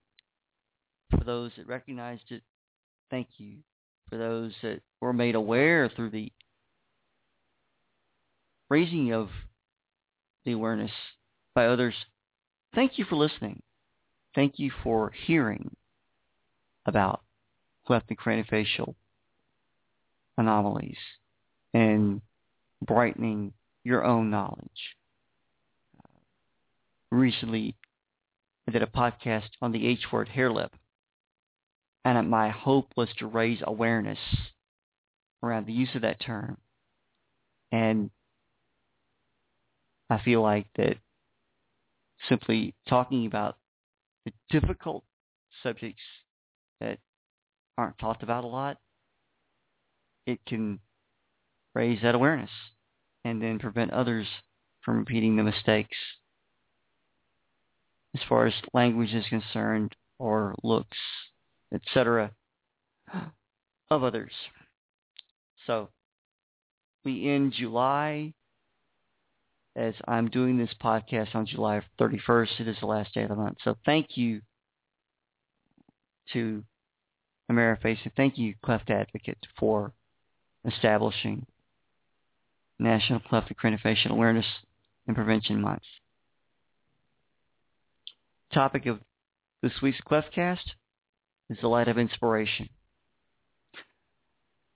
for 1.10 1.22
those 1.24 1.52
that 1.56 1.66
recognized 1.66 2.30
it, 2.30 2.42
thank 3.10 3.28
you. 3.36 3.58
For 4.08 4.16
those 4.16 4.52
that 4.62 4.80
were 5.00 5.12
made 5.12 5.34
aware 5.34 5.88
through 5.94 6.10
the 6.10 6.32
raising 8.70 9.12
of 9.12 9.28
the 10.44 10.52
awareness 10.52 10.92
by 11.54 11.66
others, 11.66 11.94
thank 12.74 12.98
you 12.98 13.04
for 13.04 13.16
listening. 13.16 13.62
Thank 14.34 14.58
you 14.58 14.70
for 14.82 15.12
hearing 15.26 15.76
about 16.86 17.20
cleft 17.86 18.06
and 18.08 18.18
craniofacial 18.18 18.94
anomalies 20.38 20.96
and 21.74 22.22
brightening 22.80 23.52
your 23.84 24.04
own 24.04 24.30
knowledge. 24.30 24.96
recently, 27.10 27.74
I 28.68 28.70
did 28.70 28.82
a 28.82 28.86
podcast 28.86 29.48
on 29.60 29.72
the 29.72 29.86
H 29.86 30.06
word 30.12 30.28
hair 30.28 30.50
lip, 30.50 30.72
and 32.04 32.30
my 32.30 32.50
hope 32.50 32.92
was 32.96 33.08
to 33.18 33.26
raise 33.26 33.58
awareness 33.64 34.18
around 35.42 35.66
the 35.66 35.72
use 35.72 35.88
of 35.94 36.02
that 36.02 36.20
term. 36.20 36.56
And 37.72 38.10
I 40.10 40.20
feel 40.22 40.42
like 40.42 40.66
that 40.76 40.96
simply 42.28 42.74
talking 42.88 43.26
about 43.26 43.56
the 44.24 44.32
difficult 44.50 45.04
subjects 45.62 46.02
that 46.80 46.98
aren't 47.78 47.98
talked 47.98 48.22
about 48.22 48.44
a 48.44 48.48
lot, 48.48 48.78
it 50.26 50.40
can 50.46 50.80
raise 51.74 52.02
that 52.02 52.16
awareness 52.16 52.50
and 53.24 53.40
then 53.40 53.58
prevent 53.58 53.92
others 53.92 54.26
from 54.84 54.98
repeating 54.98 55.36
the 55.36 55.44
mistakes 55.44 55.96
as 58.14 58.20
far 58.28 58.46
as 58.46 58.54
language 58.74 59.14
is 59.14 59.26
concerned 59.28 59.94
or 60.18 60.54
looks, 60.64 60.98
etc. 61.72 62.32
of 63.90 64.02
others. 64.02 64.32
So 65.66 65.90
we 67.04 67.28
end 67.28 67.52
July 67.52 68.34
as 69.76 69.94
I'm 70.06 70.28
doing 70.28 70.58
this 70.58 70.74
podcast 70.82 71.34
on 71.34 71.46
July 71.46 71.82
31st. 71.98 72.60
It 72.60 72.68
is 72.68 72.76
the 72.80 72.86
last 72.86 73.14
day 73.14 73.22
of 73.22 73.28
the 73.28 73.36
month. 73.36 73.58
So 73.64 73.76
thank 73.86 74.16
you 74.16 74.40
to 76.32 76.64
Ameriface 77.50 77.98
and 78.04 78.12
thank 78.16 78.38
you, 78.38 78.54
Cleft 78.64 78.90
Advocate, 78.90 79.46
for 79.58 79.92
establishing 80.64 81.46
National 82.78 83.20
Cleft 83.20 83.52
Craniofacial 83.62 84.10
Awareness 84.10 84.46
and 85.06 85.16
Prevention 85.16 85.60
Month. 85.60 85.82
Topic 88.52 88.86
of 88.86 88.98
this 89.62 89.72
week's 89.82 90.00
Cleftcast 90.00 90.74
is 91.50 91.58
the 91.60 91.68
light 91.68 91.88
of 91.88 91.98
inspiration. 91.98 92.68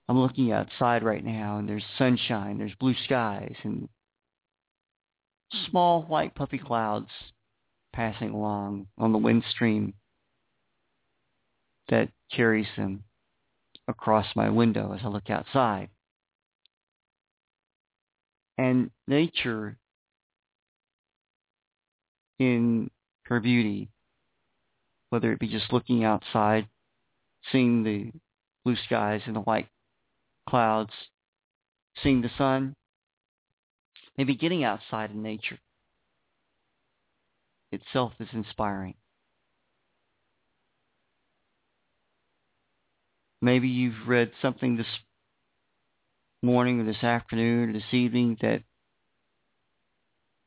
I'm 0.07 0.19
looking 0.19 0.51
outside 0.51 1.03
right 1.03 1.23
now 1.23 1.57
and 1.57 1.67
there's 1.67 1.83
sunshine, 1.97 2.59
there's 2.59 2.75
blue 2.79 2.93
skies, 3.05 3.55
and 3.63 3.89
small 5.69 6.03
white 6.03 6.35
puffy 6.35 6.57
clouds 6.57 7.09
passing 7.93 8.31
along 8.31 8.87
on 8.97 9.11
the 9.11 9.17
wind 9.17 9.43
stream 9.49 9.93
that 11.89 12.09
carries 12.31 12.67
them 12.75 13.03
across 13.87 14.25
my 14.35 14.49
window 14.49 14.93
as 14.93 15.01
I 15.03 15.07
look 15.07 15.29
outside. 15.29 15.89
And 18.57 18.91
nature 19.07 19.77
in 22.39 22.89
her 23.23 23.39
beauty, 23.39 23.89
whether 25.09 25.31
it 25.31 25.39
be 25.39 25.47
just 25.47 25.71
looking 25.71 26.03
outside, 26.03 26.67
seeing 27.51 27.83
the 27.83 28.11
blue 28.63 28.75
skies 28.85 29.21
and 29.25 29.35
the 29.35 29.41
white 29.41 29.67
clouds, 30.49 30.91
seeing 32.01 32.21
the 32.21 32.31
sun, 32.37 32.75
maybe 34.17 34.35
getting 34.35 34.63
outside 34.63 35.11
in 35.11 35.21
nature 35.21 35.59
itself 37.71 38.13
is 38.19 38.29
inspiring. 38.33 38.95
Maybe 43.41 43.67
you've 43.67 44.07
read 44.07 44.31
something 44.41 44.77
this 44.77 44.87
morning 46.41 46.79
or 46.79 46.85
this 46.85 47.03
afternoon 47.03 47.69
or 47.69 47.73
this 47.73 47.93
evening 47.93 48.37
that 48.41 48.63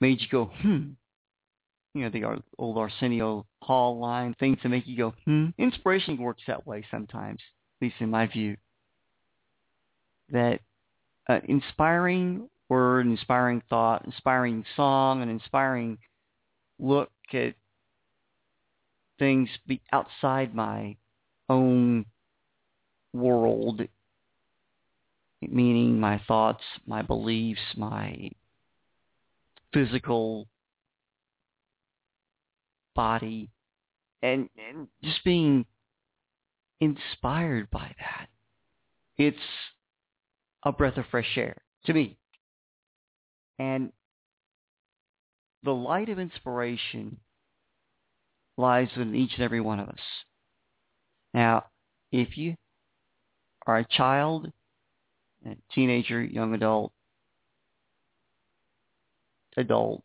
made 0.01 0.21
you 0.21 0.27
go, 0.31 0.47
hmm. 0.47 0.91
You 1.95 2.05
know, 2.05 2.11
the 2.11 2.43
old 2.59 2.77
Arsenio 2.77 3.47
Hall 3.63 3.99
line, 3.99 4.35
things 4.39 4.59
that 4.63 4.69
make 4.69 4.87
you 4.87 4.97
go, 4.97 5.15
hmm. 5.25 5.47
Inspiration 5.59 6.17
works 6.19 6.43
that 6.47 6.67
way 6.67 6.85
sometimes, 6.91 7.41
at 7.81 7.87
least 7.87 7.97
in 8.01 8.11
my 8.11 8.27
view. 8.27 8.57
That 10.31 10.61
uh, 11.29 11.41
inspiring 11.45 12.49
word, 12.69 13.07
inspiring 13.07 13.63
thought, 13.69 14.05
inspiring 14.05 14.65
song, 14.77 15.23
an 15.23 15.29
inspiring 15.29 15.99
look 16.79 17.11
at 17.33 17.55
things 19.19 19.49
be 19.67 19.81
outside 19.93 20.55
my 20.55 20.97
own 21.49 22.05
world, 23.13 23.83
meaning 25.41 25.99
my 25.99 26.21
thoughts, 26.29 26.63
my 26.87 27.03
beliefs, 27.03 27.61
my 27.77 28.31
physical 29.73 30.47
body, 32.95 33.51
and, 34.23 34.49
and 34.71 34.89
just 35.03 35.25
being 35.25 35.65
inspired 36.81 37.71
by 37.71 37.95
that. 37.99 38.29
It's 39.17 39.37
a 40.63 40.73
breath 40.73 40.97
of 40.97 41.07
fresh 41.11 41.37
air 41.37 41.57
to 41.87 41.93
me. 41.93 42.17
And 43.59 43.93
the 45.63 45.73
light 45.73 46.09
of 46.09 46.19
inspiration 46.19 47.19
lies 48.57 48.89
within 48.97 49.15
each 49.15 49.33
and 49.35 49.43
every 49.43 49.61
one 49.61 49.81
of 49.81 49.89
us. 49.89 50.01
Now, 51.35 51.65
if 52.13 52.37
you 52.37 52.57
are 53.67 53.79
a 53.79 53.85
child, 53.85 54.53
a 55.47 55.57
teenager, 55.75 56.23
young 56.23 56.55
adult, 56.55 56.93
adult, 59.57 60.03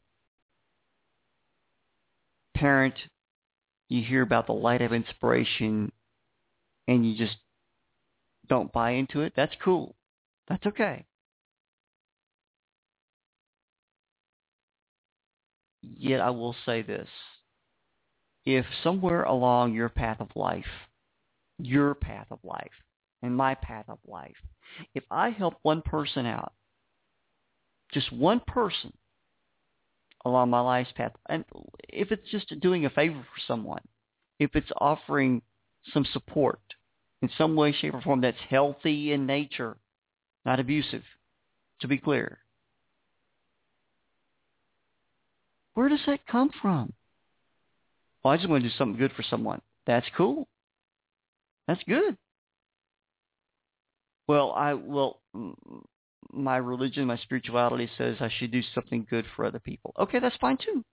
parent, 2.55 2.95
you 3.89 4.03
hear 4.03 4.21
about 4.21 4.47
the 4.47 4.53
light 4.53 4.81
of 4.81 4.91
inspiration 4.91 5.91
and 6.87 7.09
you 7.09 7.17
just 7.17 7.37
don't 8.47 8.71
buy 8.71 8.91
into 8.91 9.21
it, 9.21 9.33
that's 9.35 9.55
cool. 9.63 9.95
That's 10.47 10.65
okay. 10.65 11.05
Yet 15.97 16.21
I 16.21 16.29
will 16.29 16.55
say 16.65 16.81
this. 16.81 17.09
If 18.45 18.65
somewhere 18.83 19.23
along 19.23 19.73
your 19.73 19.89
path 19.89 20.19
of 20.19 20.29
life, 20.35 20.65
your 21.57 21.93
path 21.93 22.27
of 22.31 22.39
life, 22.43 22.71
and 23.21 23.35
my 23.35 23.55
path 23.55 23.85
of 23.87 23.99
life, 24.05 24.35
if 24.93 25.03
I 25.11 25.29
help 25.29 25.55
one 25.61 25.81
person 25.81 26.25
out, 26.25 26.53
just 27.93 28.11
one 28.11 28.41
person 28.45 28.93
along 30.25 30.49
my 30.49 30.59
life's 30.61 30.91
path, 30.93 31.13
and 31.29 31.45
if 31.89 32.11
it's 32.11 32.29
just 32.31 32.59
doing 32.59 32.85
a 32.85 32.89
favor 32.89 33.19
for 33.19 33.41
someone, 33.47 33.81
if 34.39 34.55
it's 34.55 34.71
offering 34.77 35.41
some 35.93 36.05
support 36.11 36.61
in 37.21 37.29
some 37.37 37.55
way, 37.55 37.71
shape, 37.71 37.93
or 37.93 38.01
form 38.01 38.21
that's 38.21 38.37
healthy 38.49 39.13
in 39.13 39.25
nature, 39.25 39.77
not 40.45 40.59
abusive, 40.59 41.03
to 41.79 41.87
be 41.87 41.97
clear, 41.97 42.39
Where 45.73 45.89
does 45.89 46.01
that 46.05 46.25
come 46.27 46.51
from? 46.61 46.93
Well, 48.23 48.33
I 48.33 48.37
just 48.37 48.49
want 48.49 48.63
to 48.63 48.69
do 48.69 48.75
something 48.77 48.97
good 48.97 49.11
for 49.13 49.23
someone. 49.23 49.61
That's 49.85 50.05
cool. 50.15 50.47
That's 51.67 51.83
good. 51.87 52.17
Well, 54.27 54.53
I 54.53 54.73
well, 54.73 55.19
my 56.31 56.57
religion, 56.57 57.05
my 57.05 57.17
spirituality 57.17 57.89
says 57.97 58.17
I 58.19 58.29
should 58.37 58.51
do 58.51 58.61
something 58.73 59.05
good 59.09 59.25
for 59.35 59.45
other 59.45 59.59
people. 59.59 59.93
Okay, 59.99 60.19
that's 60.19 60.37
fine 60.37 60.57
too. 60.57 60.83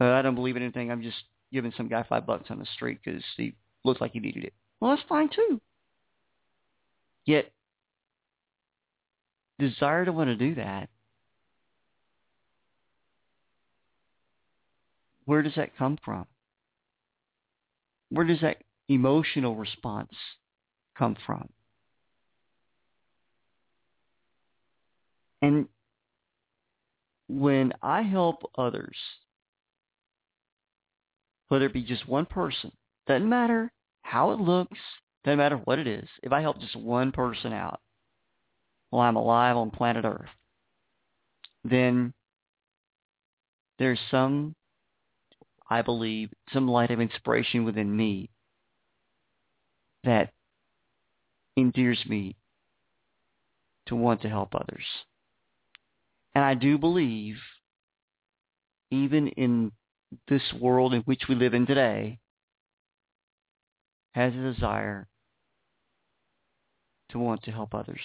Uh, 0.00 0.12
I 0.12 0.22
don't 0.22 0.34
believe 0.34 0.56
in 0.56 0.62
anything. 0.62 0.90
I'm 0.90 1.02
just 1.02 1.18
giving 1.52 1.72
some 1.76 1.88
guy 1.88 2.04
five 2.08 2.26
bucks 2.26 2.50
on 2.50 2.58
the 2.58 2.66
street 2.74 2.98
because 3.04 3.22
he 3.36 3.54
looked 3.84 4.00
like 4.00 4.12
he 4.12 4.20
needed 4.20 4.44
it. 4.44 4.54
Well, 4.80 4.90
that's 4.90 5.08
fine 5.08 5.28
too. 5.28 5.60
Yet, 7.24 7.52
desire 9.58 10.04
to 10.04 10.12
want 10.12 10.28
to 10.28 10.36
do 10.36 10.56
that, 10.56 10.88
where 15.24 15.42
does 15.42 15.54
that 15.56 15.76
come 15.76 15.98
from? 16.04 16.26
Where 18.10 18.26
does 18.26 18.40
that 18.40 18.58
emotional 18.88 19.56
response 19.56 20.12
come 20.96 21.16
from? 21.26 21.48
And 25.40 25.66
when 27.28 27.72
I 27.82 28.02
help 28.02 28.50
others, 28.56 28.96
whether 31.48 31.66
it 31.66 31.72
be 31.72 31.82
just 31.82 32.08
one 32.08 32.26
person, 32.26 32.72
doesn't 33.06 33.28
matter 33.28 33.72
how 34.02 34.32
it 34.32 34.40
looks, 34.40 34.78
doesn't 35.24 35.38
matter 35.38 35.56
what 35.56 35.78
it 35.78 35.86
is. 35.86 36.08
If 36.22 36.32
I 36.32 36.40
help 36.40 36.60
just 36.60 36.76
one 36.76 37.12
person 37.12 37.52
out 37.52 37.80
while 38.90 39.08
I'm 39.08 39.16
alive 39.16 39.56
on 39.56 39.70
planet 39.70 40.04
Earth, 40.04 40.28
then 41.64 42.12
there's 43.78 44.00
some, 44.10 44.54
I 45.72 45.80
believe, 45.80 46.28
some 46.52 46.68
light 46.68 46.90
of 46.90 47.00
inspiration 47.00 47.64
within 47.64 47.96
me 47.96 48.28
that 50.04 50.34
endears 51.56 52.04
me 52.06 52.36
to 53.86 53.96
want 53.96 54.20
to 54.20 54.28
help 54.28 54.54
others. 54.54 54.84
And 56.34 56.44
I 56.44 56.52
do 56.52 56.76
believe, 56.76 57.36
even 58.90 59.28
in 59.28 59.72
this 60.28 60.42
world 60.60 60.92
in 60.92 61.00
which 61.02 61.22
we 61.26 61.34
live 61.36 61.54
in 61.54 61.64
today, 61.64 62.18
has 64.14 64.34
a 64.34 64.52
desire 64.52 65.08
to 67.12 67.18
want 67.18 67.44
to 67.44 67.50
help 67.50 67.74
others. 67.74 68.02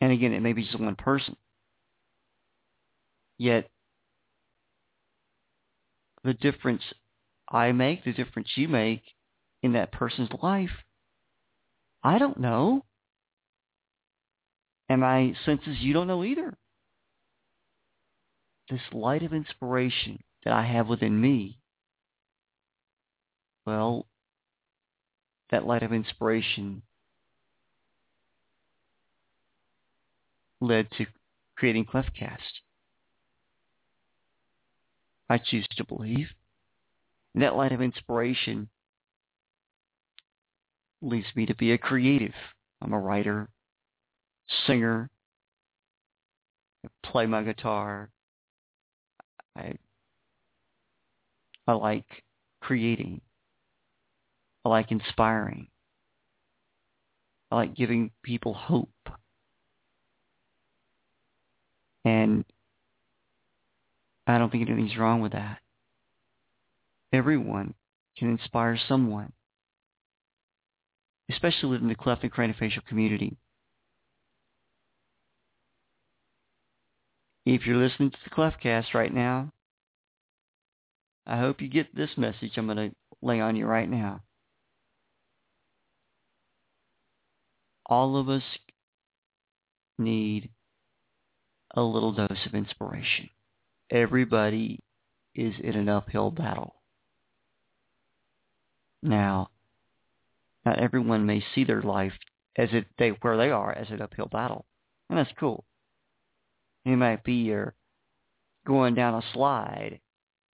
And 0.00 0.12
again, 0.12 0.32
it 0.32 0.42
may 0.42 0.52
be 0.52 0.62
just 0.62 0.78
one 0.78 0.94
person. 0.94 1.36
Yet, 3.36 3.68
the 6.24 6.34
difference 6.34 6.82
I 7.48 7.72
make, 7.72 8.04
the 8.04 8.12
difference 8.12 8.48
you 8.56 8.66
make 8.66 9.02
in 9.62 9.74
that 9.74 9.92
person's 9.92 10.30
life, 10.42 10.70
I 12.02 12.18
don't 12.18 12.40
know. 12.40 12.84
And 14.88 15.02
my 15.02 15.34
senses 15.44 15.78
you 15.80 15.92
don't 15.92 16.08
know 16.08 16.24
either. 16.24 16.56
This 18.70 18.80
light 18.92 19.22
of 19.22 19.32
inspiration 19.32 20.22
that 20.44 20.54
I 20.54 20.64
have 20.64 20.88
within 20.88 21.20
me, 21.20 21.58
well, 23.66 24.06
that 25.50 25.66
light 25.66 25.82
of 25.82 25.92
inspiration 25.92 26.82
led 30.60 30.90
to 30.98 31.06
creating 31.56 31.84
Cleftcast. 31.84 32.38
I 35.28 35.38
choose 35.38 35.66
to 35.76 35.84
believe. 35.84 36.28
And 37.34 37.42
that 37.42 37.56
light 37.56 37.72
of 37.72 37.80
inspiration 37.80 38.68
leads 41.02 41.26
me 41.34 41.46
to 41.46 41.54
be 41.54 41.72
a 41.72 41.78
creative. 41.78 42.34
I'm 42.80 42.92
a 42.92 42.98
writer, 42.98 43.48
singer, 44.66 45.10
I 46.84 46.88
play 47.02 47.26
my 47.26 47.42
guitar. 47.42 48.10
I 49.56 49.74
I 51.66 51.72
like 51.72 52.24
creating. 52.60 53.22
I 54.64 54.68
like 54.68 54.90
inspiring. 54.90 55.68
I 57.50 57.56
like 57.56 57.74
giving 57.74 58.10
people 58.22 58.52
hope. 58.52 58.90
And 62.04 62.44
I 64.26 64.38
don't 64.38 64.50
think 64.50 64.68
anything's 64.68 64.96
wrong 64.96 65.20
with 65.20 65.32
that. 65.32 65.58
Everyone 67.12 67.74
can 68.16 68.30
inspire 68.30 68.78
someone, 68.88 69.32
especially 71.30 71.70
within 71.70 71.88
the 71.88 71.94
cleft 71.94 72.22
and 72.22 72.32
craniofacial 72.32 72.84
community. 72.86 73.36
If 77.46 77.66
you're 77.66 77.76
listening 77.76 78.10
to 78.10 78.18
the 78.24 78.30
Cleftcast 78.30 78.94
right 78.94 79.12
now, 79.12 79.52
I 81.26 81.38
hope 81.38 81.60
you 81.60 81.68
get 81.68 81.94
this 81.94 82.10
message 82.16 82.52
I'm 82.56 82.66
going 82.66 82.90
to 82.90 82.96
lay 83.20 83.40
on 83.40 83.56
you 83.56 83.66
right 83.66 83.88
now. 83.88 84.22
All 87.86 88.16
of 88.16 88.30
us 88.30 88.42
need 89.98 90.50
a 91.74 91.82
little 91.82 92.12
dose 92.12 92.46
of 92.46 92.54
inspiration. 92.54 93.28
Everybody 93.94 94.80
is 95.36 95.54
in 95.62 95.76
an 95.76 95.88
uphill 95.88 96.32
battle. 96.32 96.74
Now, 99.04 99.50
not 100.66 100.80
everyone 100.80 101.26
may 101.26 101.44
see 101.54 101.62
their 101.62 101.80
life 101.80 102.12
as 102.56 102.70
it 102.72 102.86
they 102.98 103.10
where 103.10 103.36
they 103.36 103.50
are 103.50 103.72
as 103.72 103.90
an 103.90 104.02
uphill 104.02 104.26
battle, 104.26 104.66
and 105.08 105.16
that's 105.16 105.30
cool. 105.38 105.64
It 106.84 106.96
might 106.96 107.22
be 107.22 107.34
you're 107.34 107.76
going 108.66 108.96
down 108.96 109.14
a 109.14 109.22
slide 109.32 110.00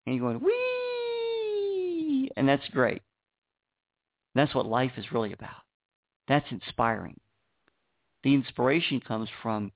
and 0.05 0.15
you're 0.15 0.33
going 0.33 0.45
wee, 0.45 2.29
and 2.37 2.47
that's 2.47 2.67
great. 2.67 3.01
That's 4.35 4.53
what 4.53 4.67
life 4.67 4.91
is 4.97 5.11
really 5.11 5.33
about. 5.33 5.63
That's 6.27 6.51
inspiring. 6.51 7.19
The 8.23 8.35
inspiration 8.35 8.99
comes 8.99 9.29
from 9.41 9.71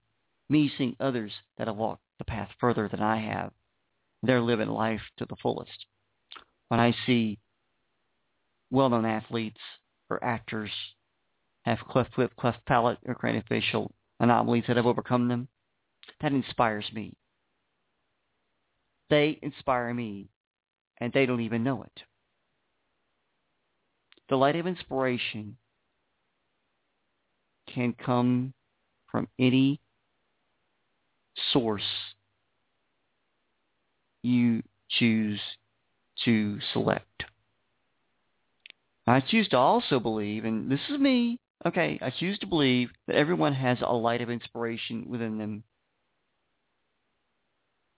me 0.49 0.71
seeing 0.78 0.95
others 0.99 1.32
that 1.58 1.65
have 1.65 1.78
walked 1.78 2.05
the 2.17 2.25
path 2.25 2.49
further 2.60 2.88
than 2.88 3.01
I 3.01 3.17
have. 3.17 3.51
They're 4.23 4.41
living 4.41 4.69
life 4.69 5.01
to 5.17 5.25
the 5.25 5.36
fullest. 5.41 5.86
When 6.69 6.80
I 6.80 6.95
see 7.06 7.39
well-known 8.71 9.06
athletes 9.06 9.60
or 10.10 10.23
actors 10.23 10.71
have 11.63 11.80
cleft 11.80 12.17
lip, 12.17 12.32
cleft 12.38 12.65
palate, 12.65 12.99
or 13.06 13.15
craniofacial 13.15 13.91
anomalies 14.19 14.63
that 14.67 14.78
have 14.78 14.86
overcome 14.86 15.28
them, 15.28 15.47
that 16.21 16.32
inspires 16.32 16.86
me. 16.93 17.13
They 19.10 19.39
inspire 19.41 19.93
me, 19.93 20.30
and 20.99 21.13
they 21.13 21.25
don't 21.25 21.41
even 21.41 21.63
know 21.63 21.84
it. 21.84 22.04
The 24.30 24.36
light 24.36 24.56
of 24.56 24.65
inspiration 24.65 25.58
can 27.67 27.93
come 27.93 28.54
from 29.12 29.28
any 29.38 29.80
source 31.52 31.84
you 34.24 34.63
choose 34.89 35.39
to 36.24 36.60
select. 36.74 37.26
I 39.08 39.19
choose 39.19 39.48
to 39.50 39.58
also 39.58 40.00
believe, 40.00 40.45
and 40.45 40.71
this 40.71 40.80
is 40.89 41.00
me, 41.00 41.39
okay, 41.65 42.00
I 42.02 42.10
choose 42.10 42.39
to 42.39 42.48
believe 42.48 42.89
that 43.08 43.15
everyone 43.15 43.54
has 43.54 43.78
a 43.82 43.93
light 43.93 44.21
of 44.21 44.30
inspiration 44.30 45.06
within 45.08 45.38
them 45.38 45.63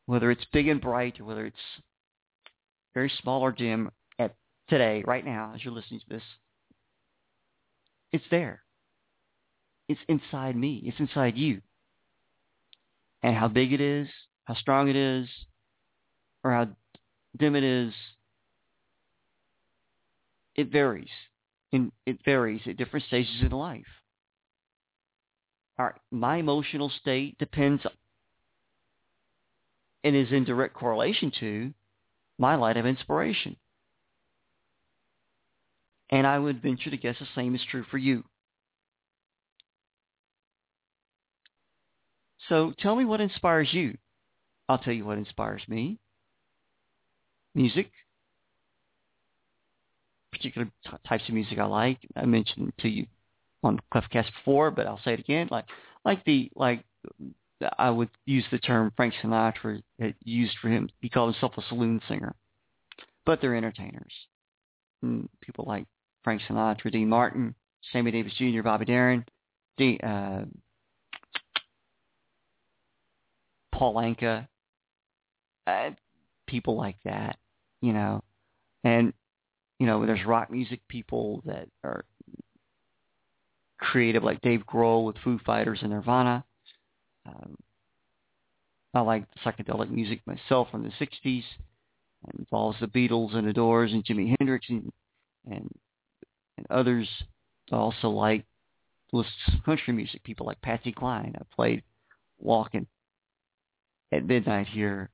whether 0.08 0.32
it's 0.32 0.46
big 0.52 0.68
and 0.68 0.82
bright 0.82 1.20
or 1.20 1.26
whether 1.26 1.46
it's 1.46 1.58
very 2.96 3.12
small 3.22 3.42
or 3.42 3.52
dim 3.52 3.92
at 4.18 4.34
today, 4.68 5.04
right 5.06 5.24
now, 5.24 5.52
as 5.54 5.64
you're 5.64 5.74
listening 5.74 6.00
to 6.00 6.10
this, 6.10 6.24
it's 8.12 8.24
there. 8.32 8.64
It's 9.88 10.00
inside 10.08 10.56
me. 10.56 10.82
It's 10.86 11.00
inside 11.00 11.38
you. 11.38 11.62
And 13.24 13.36
how 13.36 13.48
big 13.48 13.74
it 13.74 13.82
is, 13.82 14.08
how 14.46 14.54
strong 14.56 14.90
it 14.90 14.96
is, 14.96 15.28
or 16.44 16.52
how 16.52 16.68
dim 17.38 17.56
it 17.56 17.64
is, 17.64 17.94
it 20.56 20.72
varies. 20.72 21.10
It 21.72 22.20
varies 22.24 22.62
at 22.66 22.78
different 22.78 23.06
stages 23.06 23.42
in 23.42 23.52
life. 23.52 23.86
All 25.78 25.86
right, 25.86 25.96
my 26.12 26.38
emotional 26.38 26.90
state 26.90 27.38
depends 27.38 27.86
and 30.04 30.16
is 30.16 30.32
in 30.32 30.46
direct 30.46 30.74
correlation 30.74 31.32
to 31.40 31.74
my 32.40 32.56
light 32.56 32.78
of 32.78 32.86
inspiration. 32.86 33.58
And 36.10 36.26
I 36.26 36.40
would 36.40 36.62
venture 36.62 36.90
to 36.90 36.98
guess 36.98 37.18
the 37.20 37.28
same 37.36 37.54
is 37.54 37.62
true 37.70 37.84
for 37.92 37.98
you. 37.98 38.24
So 42.50 42.74
tell 42.80 42.96
me 42.96 43.06
what 43.06 43.22
inspires 43.22 43.70
you. 43.72 43.98
I'll 44.70 44.78
tell 44.78 44.94
you 44.94 45.06
what 45.06 45.18
inspires 45.18 45.62
me. 45.68 46.00
Music, 47.56 47.90
particular 50.32 50.70
t- 50.86 50.92
types 51.08 51.24
of 51.28 51.34
music 51.34 51.58
I 51.58 51.66
like. 51.66 52.00
I 52.16 52.26
mentioned 52.26 52.74
to 52.80 52.90
you 52.90 53.08
on 53.64 53.80
Cleftcast 53.94 54.32
before, 54.38 54.72
but 54.72 54.86
I'll 54.86 55.02
say 55.04 55.14
it 55.14 55.20
again. 55.20 55.48
Like 55.50 55.66
like 56.06 56.24
the 56.26 56.52
like 56.56 56.84
I 57.78 57.90
would 57.90 58.10
use 58.26 58.46
the 58.52 58.60
term 58.60 58.92
Frank 58.96 59.14
Sinatra 59.22 59.82
used 60.24 60.56
for 60.62 60.70
him. 60.70 60.90
He 61.02 61.10
called 61.10 61.34
himself 61.34 61.54
a 61.58 61.62
saloon 61.68 62.02
singer, 62.08 62.36
but 63.26 63.42
they're 63.42 63.56
entertainers. 63.56 64.14
And 65.02 65.30
people 65.42 65.66
like 65.68 65.86
Frank 66.24 66.42
Sinatra, 66.48 66.92
Dean 66.92 67.10
Martin, 67.10 67.56
Sammy 67.92 68.12
Davis 68.12 68.34
Jr., 68.38 68.62
Bobby 68.62 68.86
Darin, 68.86 69.26
uh, 69.80 70.42
Paul 73.78 73.96
Anka, 73.96 74.48
uh, 75.68 75.92
people 76.48 76.76
like 76.76 76.98
that, 77.06 77.38
you 77.80 77.94
know, 77.94 78.24
and 78.84 79.14
you 79.80 79.86
know, 79.86 80.04
there's 80.04 80.26
rock 80.26 80.50
music 80.50 80.82
people 80.88 81.44
that 81.46 81.68
are 81.84 82.04
creative, 83.78 84.24
like 84.24 84.42
Dave 84.42 84.64
Grohl 84.66 85.06
with 85.06 85.18
Foo 85.24 85.40
Fighters 85.46 85.80
and 85.84 85.92
Nirvana. 85.92 86.44
Um, 87.28 87.56
I 88.96 89.02
like 89.02 89.26
psychedelic 89.46 89.92
music 89.92 90.22
myself 90.26 90.70
from 90.72 90.82
the 90.82 91.06
'60s. 91.06 91.44
It 92.28 92.36
involves 92.40 92.80
the 92.80 92.88
Beatles 92.88 93.36
and 93.36 93.48
the 93.48 93.54
Doors 93.54 93.92
and 93.94 94.04
Jimi 94.04 94.36
Hendrix 94.40 94.68
and 94.70 94.92
and, 95.46 95.70
and 96.58 96.66
others. 96.72 97.08
I 97.72 97.76
also 97.76 98.10
like 98.10 98.44
listen 99.14 99.32
to 99.52 99.62
country 99.62 99.94
music. 99.94 100.24
People 100.24 100.48
like 100.48 100.60
Patsy 100.62 100.92
Cline. 100.92 101.36
I 101.40 101.44
played 101.56 101.84
"Walking 102.40 102.88
at 104.12 104.26
Midnight" 104.26 104.68
here, 104.68 105.10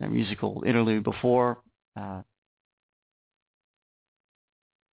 a 0.00 0.08
musical 0.08 0.62
interlude 0.66 1.04
before. 1.04 1.58
Uh, 1.96 2.22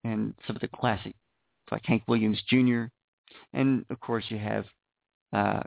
and 0.04 0.34
some 0.48 0.56
of 0.56 0.62
the 0.62 0.68
classic, 0.68 1.16
like 1.72 1.86
Hank 1.86 2.04
Williams 2.08 2.42
Jr. 2.50 2.86
And 3.54 3.86
of 3.90 4.00
course, 4.00 4.26
you 4.30 4.38
have 4.38 4.66
uh, 5.34 5.62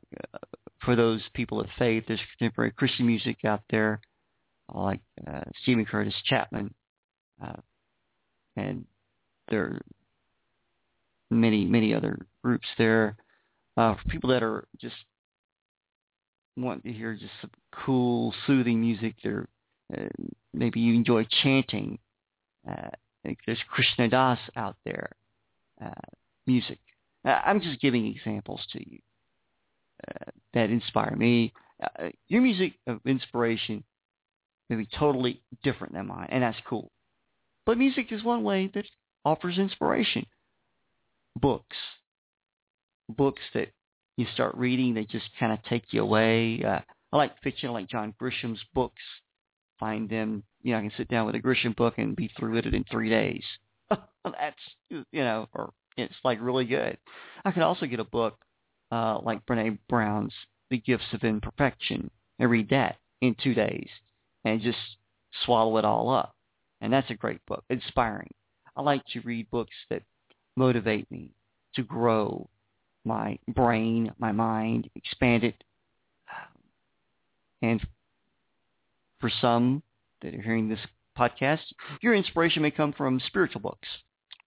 for 0.85 0.97
those 0.97 1.23
people 1.33 1.61
of 1.61 1.66
faith, 1.79 2.05
there's 2.07 2.20
contemporary 2.37 2.70
Christian 2.73 3.07
music 3.07 3.44
out 3.44 3.62
there, 3.70 4.01
like 4.73 5.01
uh, 5.27 5.42
Steven 5.62 5.85
Curtis 5.85 6.14
Chapman, 6.25 6.75
uh, 7.42 7.61
and 8.57 8.85
there 9.49 9.62
are 9.62 9.81
many 11.31 11.64
many 11.64 11.94
other 11.94 12.27
groups 12.42 12.66
there. 12.79 13.16
Uh, 13.77 13.94
for 13.94 14.09
people 14.09 14.31
that 14.31 14.42
are 14.42 14.68
just 14.81 14.94
want 16.57 16.85
to 16.85 16.93
hear 16.93 17.14
just 17.14 17.33
some 17.40 17.51
cool, 17.73 18.35
soothing 18.47 18.81
music, 18.81 19.17
there 19.23 19.49
uh, 19.97 20.09
maybe 20.53 20.81
you 20.81 20.95
enjoy 20.95 21.27
chanting. 21.43 21.99
Uh, 22.69 22.90
there's 23.47 23.62
Krishna 23.71 24.09
Das 24.09 24.38
out 24.57 24.77
there, 24.85 25.11
uh, 25.85 25.90
music. 26.47 26.79
Uh, 27.25 27.40
I'm 27.45 27.61
just 27.61 27.81
giving 27.81 28.07
examples 28.07 28.61
to 28.73 28.90
you 28.90 28.99
uh, 30.09 30.31
that 30.53 30.71
inspire 30.71 31.14
me. 31.17 31.53
Uh, 31.83 32.09
your 32.29 32.43
music 32.43 32.75
of 32.87 33.01
inspiration 33.07 33.83
may 34.69 34.77
be 34.77 34.88
totally 34.99 35.43
different 35.62 35.95
than 35.95 36.07
mine, 36.07 36.29
and 36.31 36.43
that's 36.43 36.59
cool. 36.69 36.90
But 37.67 37.79
music 37.79 38.12
is 38.12 38.23
one 38.23 38.45
way 38.45 38.71
that 38.75 38.85
offers 39.25 39.59
inspiration. 39.59 40.27
Books, 41.37 41.77
books 43.09 43.43
that 43.55 43.69
you 44.16 44.27
start 44.35 44.55
reading, 44.57 44.94
they 44.94 45.05
just 45.05 45.29
kind 45.38 45.53
of 45.53 45.62
take 45.64 45.92
you 45.92 46.03
away. 46.03 46.62
Uh, 46.62 46.81
I 47.12 47.16
like 47.16 47.40
fiction, 47.42 47.70
I 47.70 47.72
like 47.72 47.88
John 47.88 48.14
Grisham's 48.18 48.61
books. 48.74 49.03
Find 49.79 50.09
them 50.09 50.44
you 50.64 50.72
know, 50.72 50.79
I 50.79 50.83
can 50.83 50.92
sit 50.96 51.09
down 51.09 51.27
with 51.27 51.35
a 51.37 51.40
Grisham 51.40 51.77
book 51.77 51.94
and 51.98 52.16
be 52.16 52.31
through 52.37 52.55
with 52.55 52.66
it 52.66 52.74
in 52.74 52.85
three 52.85 53.11
days. 53.11 53.44
That's, 54.24 54.57
you 54.88 55.05
know, 55.12 55.46
or 55.53 55.72
it's 55.96 56.14
like 56.24 56.38
really 56.40 56.64
good. 56.64 56.96
I 57.44 57.53
could 57.53 57.62
also 57.62 57.87
get 57.87 58.00
a 58.00 58.05
book 58.05 58.38
uh, 58.90 59.20
like 59.22 59.44
Brene 59.44 59.79
Brown's 59.88 60.33
The 60.70 60.79
Gifts 60.79 61.12
of 61.12 61.22
Imperfection 61.22 62.11
and 62.38 62.50
read 62.50 62.70
that 62.70 62.96
in 63.20 63.37
two 63.40 63.53
days 63.53 63.88
and 64.44 64.62
just 64.62 64.79
swallow 65.44 65.77
it 65.77 65.85
all 65.85 66.09
up. 66.09 66.35
And 66.81 66.90
that's 66.90 67.11
a 67.11 67.14
great 67.14 67.44
book, 67.46 67.62
inspiring. 67.68 68.31
I 68.74 68.81
like 68.81 69.05
to 69.12 69.20
read 69.20 69.50
books 69.50 69.74
that 69.90 70.03
motivate 70.57 71.11
me 71.11 71.31
to 71.74 71.83
grow 71.83 72.48
my 73.05 73.38
brain, 73.49 74.12
my 74.19 74.33
mind, 74.33 74.88
expand 74.95 75.45
it. 75.45 75.62
And 77.62 77.81
for 79.21 79.31
some, 79.40 79.83
that 80.23 80.35
are 80.35 80.40
hearing 80.43 80.69
this 80.69 80.81
podcast, 81.19 81.61
your 82.01 82.14
inspiration 82.14 82.62
may 82.62 82.71
come 82.71 82.93
from 82.93 83.21
spiritual 83.27 83.61
books, 83.61 83.88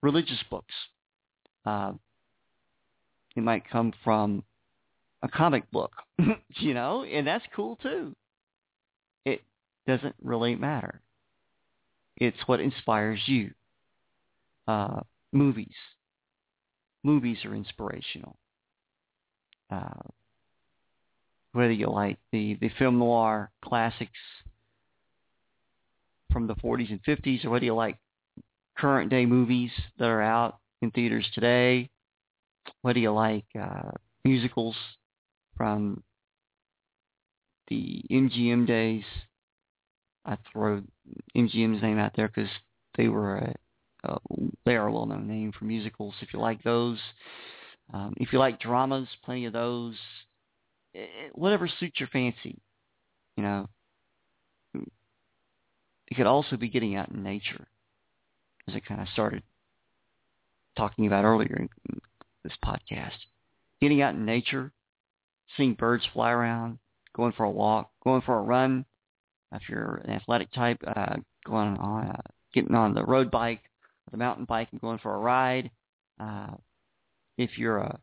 religious 0.02 0.42
books. 0.50 0.74
Uh, 1.64 1.92
it 3.36 3.42
might 3.42 3.68
come 3.68 3.92
from 4.04 4.42
a 5.22 5.28
comic 5.28 5.70
book, 5.70 5.92
you 6.56 6.74
know, 6.74 7.04
and 7.04 7.26
that's 7.26 7.44
cool 7.54 7.76
too. 7.76 8.14
It 9.24 9.42
doesn't 9.86 10.16
really 10.22 10.54
matter. 10.54 11.00
It's 12.16 12.38
what 12.46 12.60
inspires 12.60 13.20
you. 13.26 13.52
Uh, 14.66 15.00
movies. 15.32 15.74
Movies 17.04 17.38
are 17.44 17.54
inspirational. 17.54 18.36
Uh, 19.70 20.08
whether 21.52 21.72
you 21.72 21.88
like 21.88 22.18
the, 22.32 22.56
the 22.60 22.70
film 22.78 22.98
noir 22.98 23.50
classics 23.64 24.18
from 26.32 26.46
the 26.46 26.54
40s 26.56 26.90
and 26.90 27.02
50s, 27.02 27.44
or 27.44 27.50
whether 27.50 27.64
you 27.64 27.74
like 27.74 27.96
current 28.76 29.10
day 29.10 29.26
movies 29.26 29.70
that 29.98 30.06
are 30.06 30.22
out 30.22 30.58
in 30.82 30.90
theaters 30.90 31.26
today, 31.34 31.90
whether 32.82 32.98
you 32.98 33.12
like 33.12 33.44
uh, 33.58 33.90
musicals 34.24 34.76
from 35.56 36.02
the 37.68 38.02
MGM 38.10 38.66
days. 38.66 39.04
I 40.24 40.36
throw 40.52 40.82
MGM's 41.36 41.82
name 41.82 41.98
out 41.98 42.12
there 42.14 42.28
because 42.28 42.50
they 42.96 43.08
were 43.08 43.36
a, 43.36 43.54
a, 44.04 44.18
they 44.66 44.76
are 44.76 44.88
a 44.88 44.92
well-known 44.92 45.26
name 45.26 45.52
for 45.58 45.64
musicals. 45.64 46.14
If 46.20 46.32
you 46.32 46.40
like 46.40 46.62
those, 46.62 46.98
um, 47.92 48.14
if 48.18 48.32
you 48.32 48.38
like 48.38 48.60
dramas, 48.60 49.08
plenty 49.24 49.46
of 49.46 49.52
those. 49.52 49.96
Eh, 50.94 51.06
whatever 51.32 51.68
suits 51.68 52.00
your 52.00 52.08
fancy, 52.08 52.58
you 53.36 53.42
know. 53.42 53.68
It 54.74 56.14
could 56.16 56.26
also 56.26 56.56
be 56.56 56.68
getting 56.68 56.96
out 56.96 57.10
in 57.10 57.22
nature, 57.22 57.66
as 58.66 58.74
I 58.74 58.80
kind 58.80 59.00
of 59.00 59.08
started 59.08 59.42
talking 60.76 61.06
about 61.06 61.24
earlier 61.24 61.56
in 61.56 61.68
this 62.44 62.54
podcast. 62.64 63.16
Getting 63.80 64.00
out 64.00 64.14
in 64.14 64.24
nature, 64.24 64.72
seeing 65.56 65.74
birds 65.74 66.06
fly 66.12 66.30
around, 66.30 66.78
going 67.14 67.32
for 67.32 67.44
a 67.44 67.50
walk, 67.50 67.90
going 68.02 68.22
for 68.22 68.38
a 68.38 68.42
run. 68.42 68.84
If 69.52 69.62
you're 69.68 70.02
an 70.04 70.10
athletic 70.10 70.50
type, 70.52 70.78
uh, 70.86 71.16
going 71.44 71.76
on, 71.76 72.08
uh, 72.08 72.20
getting 72.54 72.74
on 72.74 72.94
the 72.94 73.04
road 73.04 73.30
bike, 73.30 73.62
the 74.10 74.16
mountain 74.16 74.44
bike, 74.44 74.68
and 74.72 74.80
going 74.80 74.98
for 74.98 75.14
a 75.14 75.18
ride. 75.18 75.70
Uh, 76.18 76.48
if 77.38 77.56
you're 77.56 77.78
a, 77.78 77.98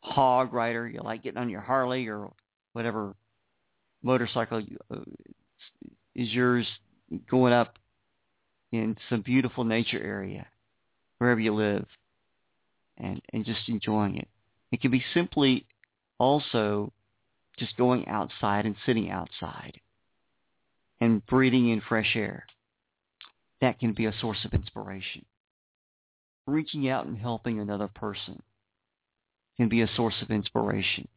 hog 0.00 0.52
rider, 0.52 0.88
you 0.88 1.00
like 1.02 1.22
getting 1.24 1.38
on 1.38 1.50
your 1.50 1.60
Harley 1.60 2.06
or 2.06 2.30
whatever 2.72 3.14
motorcycle 4.02 4.60
you, 4.60 4.78
uh, 4.92 5.00
is 6.14 6.32
yours 6.32 6.66
going 7.28 7.52
up 7.52 7.78
in 8.72 8.96
some 9.10 9.22
beautiful 9.22 9.64
nature 9.64 10.00
area, 10.02 10.46
wherever 11.18 11.40
you 11.40 11.52
live, 11.52 11.86
and, 12.98 13.20
and 13.32 13.44
just 13.44 13.68
enjoying 13.68 14.16
it. 14.16 14.28
It 14.70 14.80
can 14.80 14.90
be 14.90 15.04
simply 15.12 15.66
also 16.18 16.92
just 17.58 17.76
going 17.76 18.06
outside 18.06 18.64
and 18.64 18.76
sitting 18.86 19.10
outside 19.10 19.80
and 21.00 21.24
breathing 21.26 21.68
in 21.70 21.80
fresh 21.80 22.12
air. 22.14 22.46
That 23.60 23.80
can 23.80 23.92
be 23.92 24.06
a 24.06 24.14
source 24.20 24.44
of 24.44 24.52
inspiration. 24.54 25.24
Reaching 26.46 26.88
out 26.88 27.06
and 27.06 27.18
helping 27.18 27.58
another 27.58 27.88
person 27.88 28.40
can 29.56 29.68
be 29.68 29.80
a 29.80 29.88
source 29.88 30.14
of 30.22 30.30
inspiration. 30.30 31.08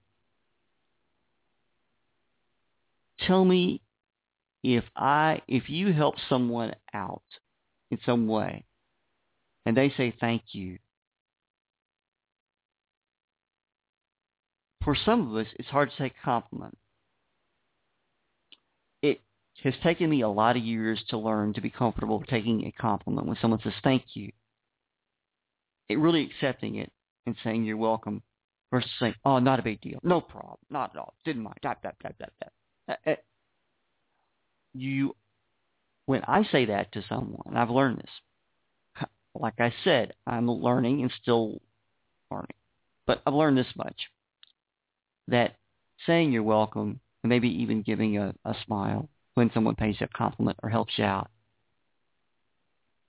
Tell 3.27 3.45
me 3.45 3.81
if 4.63 4.83
I 4.95 5.41
if 5.47 5.69
you 5.69 5.93
help 5.93 6.15
someone 6.29 6.73
out 6.93 7.21
in 7.91 7.99
some 8.05 8.27
way 8.27 8.65
and 9.65 9.77
they 9.77 9.93
say 9.95 10.15
thank 10.19 10.41
you. 10.53 10.79
For 14.83 14.95
some 14.95 15.29
of 15.29 15.35
us 15.35 15.47
it's 15.59 15.69
hard 15.69 15.91
to 15.91 15.97
take 15.97 16.13
a 16.21 16.25
compliment. 16.25 16.77
It 19.03 19.21
has 19.63 19.75
taken 19.83 20.09
me 20.09 20.21
a 20.21 20.29
lot 20.29 20.57
of 20.57 20.63
years 20.63 21.03
to 21.09 21.17
learn 21.17 21.53
to 21.53 21.61
be 21.61 21.69
comfortable 21.69 22.23
taking 22.27 22.65
a 22.65 22.71
compliment 22.71 23.27
when 23.27 23.37
someone 23.39 23.59
says 23.61 23.73
thank 23.83 24.03
you 24.15 24.31
it 25.89 25.99
really 25.99 26.23
accepting 26.23 26.75
it 26.75 26.91
and 27.25 27.35
saying 27.43 27.63
you're 27.63 27.77
welcome 27.77 28.21
versus 28.71 28.89
saying 28.99 29.15
oh 29.25 29.39
not 29.39 29.59
a 29.59 29.63
big 29.63 29.81
deal 29.81 29.99
no 30.03 30.21
problem 30.21 30.57
not 30.69 30.91
at 30.95 30.99
all 30.99 31.15
didn't 31.25 31.43
mind 31.43 31.57
that 31.63 31.79
that 31.83 31.95
that 32.03 32.15
that 32.19 32.33
that 32.37 32.49
you, 34.73 35.15
when 36.05 36.21
I 36.27 36.43
say 36.51 36.65
that 36.65 36.91
to 36.93 37.03
someone, 37.07 37.55
I've 37.55 37.69
learned 37.69 37.99
this. 37.99 39.07
Like 39.35 39.59
I 39.59 39.73
said, 39.83 40.13
I'm 40.25 40.49
learning 40.49 41.01
and 41.03 41.11
still 41.21 41.61
learning. 42.31 42.47
But 43.05 43.21
I've 43.25 43.33
learned 43.33 43.57
this 43.57 43.75
much. 43.75 43.95
that 45.27 45.55
saying 46.05 46.31
you're 46.31 46.43
welcome 46.43 46.99
and 47.23 47.29
maybe 47.29 47.49
even 47.61 47.81
giving 47.81 48.17
a, 48.17 48.33
a 48.45 48.55
smile 48.65 49.09
when 49.35 49.51
someone 49.53 49.75
pays 49.75 49.97
you 49.99 50.07
a 50.11 50.17
compliment 50.17 50.57
or 50.63 50.69
helps 50.69 50.97
you 50.97 51.03
out, 51.03 51.29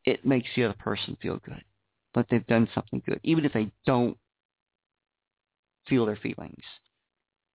it 0.05 0.27
makes 0.27 0.49
the 0.55 0.65
other 0.65 0.77
person 0.79 1.17
feel 1.21 1.39
good. 1.39 1.63
But 2.13 2.27
they've 2.31 2.47
done 2.47 2.69
something 2.75 3.03
good, 3.07 3.21
even 3.23 3.45
if 3.45 3.53
they 3.53 3.71
don't 3.87 4.17
feel 5.89 6.07
their 6.07 6.17
feelings 6.17 6.63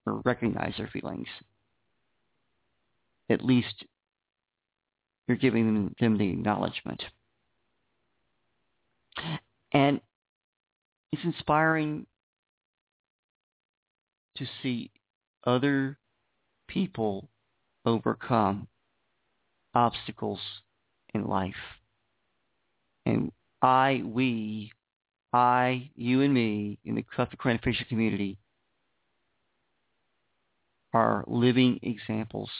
or 0.06 0.22
recognize 0.24 0.74
their 0.78 0.88
feelings. 0.88 1.28
At 3.30 3.44
least 3.44 3.86
you're 5.28 5.38
giving 5.38 5.94
them, 6.00 6.18
the 6.18 6.30
acknowledgement. 6.30 7.04
And 9.72 10.00
it's 11.12 11.24
inspiring 11.24 12.06
to 14.38 14.46
see 14.62 14.92
other 15.46 15.98
people 16.68 17.30
overcome 17.86 18.68
obstacles 19.74 20.40
in 21.14 21.26
life. 21.26 21.54
And 23.06 23.32
I, 23.66 24.04
we, 24.06 24.72
I, 25.34 25.90
you 25.96 26.22
and 26.22 26.32
me 26.32 26.78
in 26.86 26.94
the 26.94 27.02
Cleft 27.02 27.36
Craniofacial 27.36 27.88
community 27.88 28.38
are 30.94 31.24
living 31.26 31.80
examples 31.82 32.52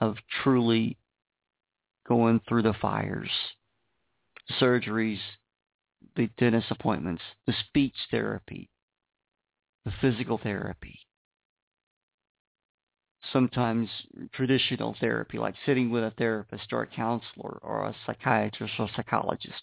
of 0.00 0.16
truly 0.42 0.96
going 2.08 2.40
through 2.48 2.62
the 2.62 2.72
fires, 2.72 3.28
surgeries, 4.58 5.20
the 6.16 6.30
dentist 6.38 6.70
appointments, 6.70 7.22
the 7.46 7.52
speech 7.68 7.94
therapy, 8.10 8.70
the 9.84 9.92
physical 10.00 10.38
therapy, 10.38 10.98
sometimes 13.32 13.88
traditional 14.32 14.96
therapy, 15.00 15.38
like 15.38 15.54
sitting 15.66 15.90
with 15.90 16.04
a 16.04 16.12
therapist 16.16 16.72
or 16.72 16.82
a 16.82 16.86
counselor 16.86 17.58
or 17.62 17.86
a 17.86 17.96
psychiatrist 18.06 18.74
or 18.78 18.86
a 18.86 18.90
psychologist 18.96 19.62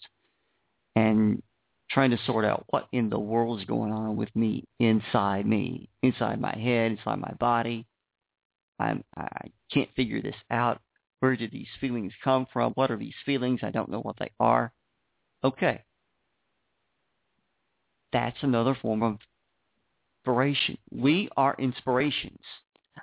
and 0.96 1.42
trying 1.90 2.10
to 2.10 2.18
sort 2.26 2.44
out 2.44 2.64
what 2.68 2.86
in 2.92 3.08
the 3.08 3.18
world 3.18 3.60
is 3.60 3.66
going 3.66 3.92
on 3.92 4.16
with 4.16 4.34
me 4.36 4.64
inside 4.78 5.46
me, 5.46 5.88
inside 6.02 6.40
my 6.40 6.56
head, 6.56 6.92
inside 6.92 7.18
my 7.18 7.32
body. 7.40 7.86
I'm, 8.78 9.02
I 9.16 9.48
can't 9.72 9.88
figure 9.96 10.22
this 10.22 10.36
out. 10.50 10.80
Where 11.20 11.34
did 11.34 11.50
these 11.50 11.68
feelings 11.80 12.12
come 12.22 12.46
from? 12.52 12.72
What 12.72 12.90
are 12.90 12.96
these 12.96 13.14
feelings? 13.26 13.60
I 13.62 13.70
don't 13.70 13.90
know 13.90 14.00
what 14.00 14.16
they 14.18 14.30
are. 14.38 14.72
Okay. 15.42 15.82
That's 18.12 18.36
another 18.42 18.76
form 18.80 19.02
of 19.02 19.18
inspiration. 20.20 20.78
We 20.90 21.28
are 21.36 21.56
inspirations. 21.58 22.40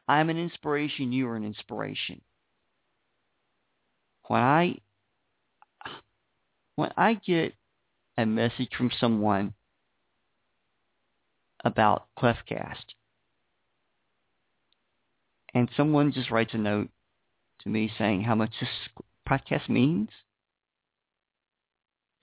I'm 0.08 0.30
an 0.30 0.38
inspiration. 0.38 1.12
You 1.12 1.28
are 1.28 1.36
an 1.36 1.44
inspiration. 1.44 2.22
When 4.28 4.42
I 4.42 4.78
when 6.76 6.92
I 6.98 7.14
get 7.14 7.54
a 8.18 8.26
message 8.26 8.70
from 8.78 8.92
someone 9.00 9.54
about 11.64 12.08
Cleftcast, 12.18 12.94
and 15.54 15.70
someone 15.78 16.12
just 16.12 16.32
writes 16.32 16.54
a 16.54 16.58
note 16.58 16.90
to 17.62 17.70
me 17.70 17.92
saying 17.98 18.24
how 18.24 18.36
much 18.36 18.52
this 18.60 18.70
podcast 19.28 19.70
means, 19.70 20.10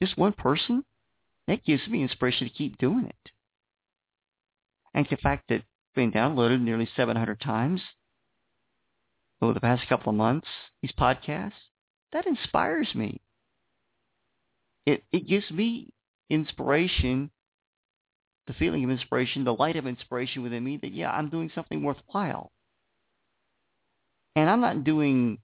just 0.02 0.18
one 0.18 0.32
person, 0.32 0.84
that 1.48 1.64
gives 1.64 1.88
me 1.88 2.02
inspiration 2.02 2.46
to 2.46 2.54
keep 2.54 2.78
doing 2.78 3.06
it. 3.06 3.30
And 4.94 5.06
the 5.10 5.16
fact 5.16 5.44
that 5.48 5.62
been 5.94 6.12
downloaded 6.12 6.60
nearly 6.60 6.88
700 6.96 7.40
times 7.40 7.80
over 9.40 9.52
the 9.52 9.60
past 9.60 9.88
couple 9.88 10.10
of 10.10 10.16
months, 10.16 10.46
these 10.80 10.92
podcasts, 10.92 11.52
that 12.12 12.26
inspires 12.26 12.94
me. 12.94 13.20
It, 14.86 15.04
it 15.12 15.28
gives 15.28 15.50
me 15.50 15.92
inspiration, 16.30 17.30
the 18.46 18.52
feeling 18.54 18.84
of 18.84 18.90
inspiration, 18.90 19.44
the 19.44 19.54
light 19.54 19.76
of 19.76 19.86
inspiration 19.86 20.42
within 20.42 20.64
me 20.64 20.78
that, 20.82 20.92
yeah, 20.92 21.10
I'm 21.10 21.28
doing 21.28 21.50
something 21.54 21.82
worthwhile. 21.82 22.52
And 24.34 24.48
I'm 24.48 24.60
not 24.60 24.84
doing 24.84 25.38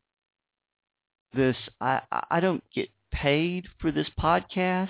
this, 1.34 1.56
I, 1.80 2.00
I 2.30 2.40
don't 2.40 2.64
get 2.74 2.88
paid 3.10 3.66
for 3.80 3.92
this 3.92 4.08
podcast. 4.18 4.88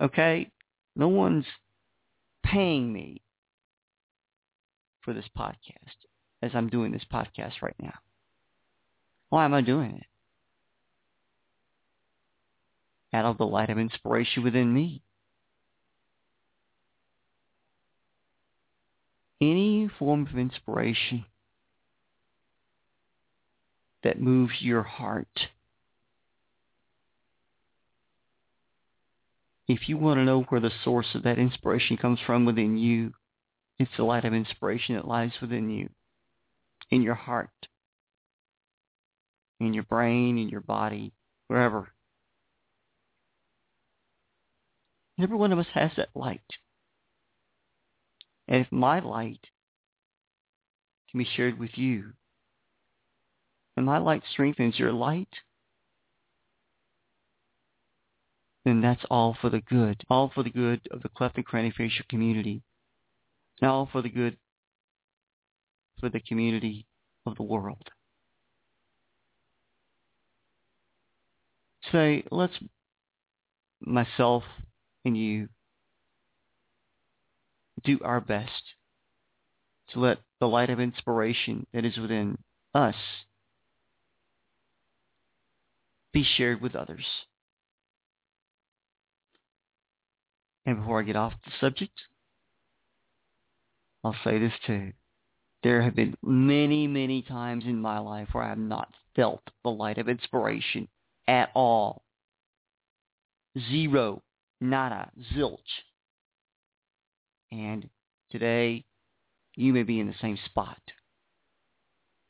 Okay? 0.00 0.50
No 0.94 1.08
one's 1.08 1.46
paying 2.44 2.92
me 2.92 3.22
for 5.06 5.14
this 5.14 5.30
podcast 5.38 5.94
as 6.42 6.50
I'm 6.52 6.68
doing 6.68 6.92
this 6.92 7.06
podcast 7.10 7.62
right 7.62 7.76
now. 7.80 7.94
Why 9.30 9.46
am 9.46 9.54
I 9.54 9.62
doing 9.62 9.94
it? 9.96 10.06
Out 13.16 13.24
of 13.24 13.38
the 13.38 13.46
light 13.46 13.70
of 13.70 13.78
inspiration 13.78 14.42
within 14.42 14.74
me. 14.74 15.02
Any 19.40 19.88
form 19.98 20.26
of 20.26 20.36
inspiration 20.36 21.24
that 24.02 24.20
moves 24.20 24.54
your 24.60 24.82
heart. 24.82 25.48
If 29.68 29.88
you 29.88 29.96
want 29.96 30.18
to 30.18 30.24
know 30.24 30.42
where 30.42 30.60
the 30.60 30.70
source 30.84 31.14
of 31.14 31.22
that 31.22 31.38
inspiration 31.38 31.96
comes 31.96 32.18
from 32.24 32.44
within 32.44 32.76
you, 32.76 33.12
it's 33.78 33.90
the 33.96 34.04
light 34.04 34.24
of 34.24 34.32
inspiration 34.32 34.94
that 34.94 35.06
lies 35.06 35.32
within 35.40 35.68
you, 35.68 35.90
in 36.90 37.02
your 37.02 37.14
heart, 37.14 37.50
in 39.60 39.74
your 39.74 39.82
brain, 39.82 40.38
in 40.38 40.48
your 40.48 40.60
body, 40.60 41.12
wherever. 41.48 41.88
Every 45.20 45.36
one 45.36 45.52
of 45.52 45.58
us 45.58 45.66
has 45.74 45.92
that 45.96 46.08
light. 46.14 46.40
And 48.48 48.60
if 48.60 48.70
my 48.70 49.00
light 49.00 49.40
can 51.10 51.18
be 51.18 51.28
shared 51.36 51.58
with 51.58 51.76
you, 51.76 52.12
and 53.76 53.84
my 53.84 53.98
light 53.98 54.22
strengthens 54.30 54.78
your 54.78 54.92
light, 54.92 55.28
then 58.64 58.80
that's 58.80 59.04
all 59.10 59.36
for 59.38 59.50
the 59.50 59.60
good, 59.60 60.02
all 60.08 60.30
for 60.34 60.42
the 60.42 60.50
good 60.50 60.88
of 60.90 61.02
the 61.02 61.10
cleft 61.10 61.36
and 61.36 61.46
craniofacial 61.46 62.08
community 62.08 62.62
all 63.62 63.88
for 63.90 64.02
the 64.02 64.08
good, 64.08 64.36
for 66.00 66.08
the 66.08 66.20
community 66.20 66.86
of 67.24 67.36
the 67.36 67.42
world. 67.42 67.88
Say, 71.92 72.24
let's, 72.30 72.54
myself 73.80 74.42
and 75.04 75.16
you, 75.16 75.48
do 77.84 77.98
our 78.02 78.20
best 78.20 78.50
to 79.90 80.00
let 80.00 80.18
the 80.40 80.48
light 80.48 80.70
of 80.70 80.80
inspiration 80.80 81.66
that 81.72 81.84
is 81.84 81.96
within 81.96 82.38
us 82.74 82.96
be 86.12 86.24
shared 86.24 86.60
with 86.60 86.74
others. 86.74 87.04
And 90.64 90.78
before 90.78 91.00
I 91.00 91.04
get 91.04 91.14
off 91.14 91.34
the 91.44 91.52
subject, 91.60 91.92
I'll 94.06 94.14
say 94.22 94.38
this 94.38 94.52
too. 94.64 94.92
There 95.64 95.82
have 95.82 95.96
been 95.96 96.16
many, 96.22 96.86
many 96.86 97.22
times 97.22 97.64
in 97.64 97.80
my 97.80 97.98
life 97.98 98.28
where 98.30 98.44
I 98.44 98.50
have 98.50 98.58
not 98.58 98.94
felt 99.16 99.42
the 99.64 99.70
light 99.70 99.98
of 99.98 100.08
inspiration 100.08 100.86
at 101.26 101.50
all. 101.54 102.04
Zero, 103.68 104.22
nada, 104.60 105.10
zilch. 105.34 105.58
And 107.50 107.88
today, 108.30 108.84
you 109.56 109.72
may 109.72 109.82
be 109.82 109.98
in 109.98 110.06
the 110.06 110.14
same 110.22 110.38
spot. 110.44 110.78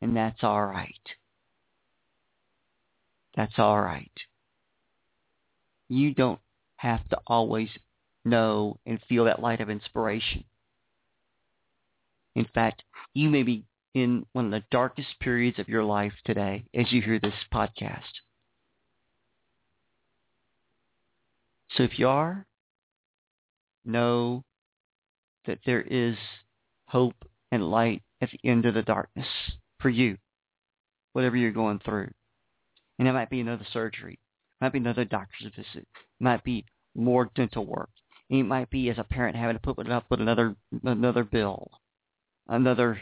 And 0.01 0.17
that's 0.17 0.43
all 0.43 0.65
right. 0.65 0.95
That's 3.37 3.59
all 3.59 3.79
right. 3.83 4.19
You 5.91 6.15
don't 6.15 6.41
have 6.77 7.07
to 7.11 7.19
always 7.27 7.69
know 8.25 8.79
and 8.87 8.99
feel 9.11 9.27
that 9.27 9.43
light 9.43 9.61
of 9.61 9.69
inspiration. 9.69 10.45
In 12.37 12.45
fact, 12.55 12.83
you 13.15 13.31
may 13.31 13.43
be 13.43 13.65
in 13.95 14.27
one 14.33 14.45
of 14.45 14.51
the 14.51 14.63
darkest 14.71 15.19
periods 15.21 15.59
of 15.59 15.71
your 15.71 15.83
life 15.83 16.13
today 16.27 16.67
as 16.75 16.93
you 16.93 17.01
hear 17.01 17.19
this 17.19 17.33
podcast. 17.53 18.21
So 21.75 21.83
if 21.83 21.99
you 21.99 22.09
are, 22.09 22.47
know 23.87 24.45
that 25.47 25.61
there 25.65 25.81
is 25.81 26.17
hope 26.89 27.15
and 27.51 27.71
light 27.71 28.03
at 28.21 28.29
the 28.31 28.49
end 28.49 28.67
of 28.67 28.75
the 28.75 28.83
darkness 28.83 29.27
for 29.81 29.89
you, 29.89 30.19
whatever 31.15 31.37
you're 31.37 31.53
going 31.53 31.81
through. 31.83 32.11
And 32.99 33.09
it 33.09 33.13
might 33.13 33.31
be 33.31 33.41
another 33.41 33.67
surgery. 33.73 34.15
It 34.61 34.65
might 34.65 34.73
be 34.73 34.79
another 34.79 35.07
doctor's 35.07 35.51
visit. 35.57 35.89
It 35.95 36.21
might 36.21 36.45
be 36.45 36.67
more 36.95 37.31
dental 37.35 37.65
work. 37.65 37.91
It 38.29 38.43
might 38.43 38.69
be 38.69 38.91
as 38.91 38.99
a 38.99 39.05
parent 39.05 39.37
having 39.37 39.57
to 39.57 39.61
put 39.61 39.91
up 39.91 40.05
with 40.11 40.21
another 40.21 40.55
another 40.85 41.25
bill, 41.25 41.71
another 42.49 43.01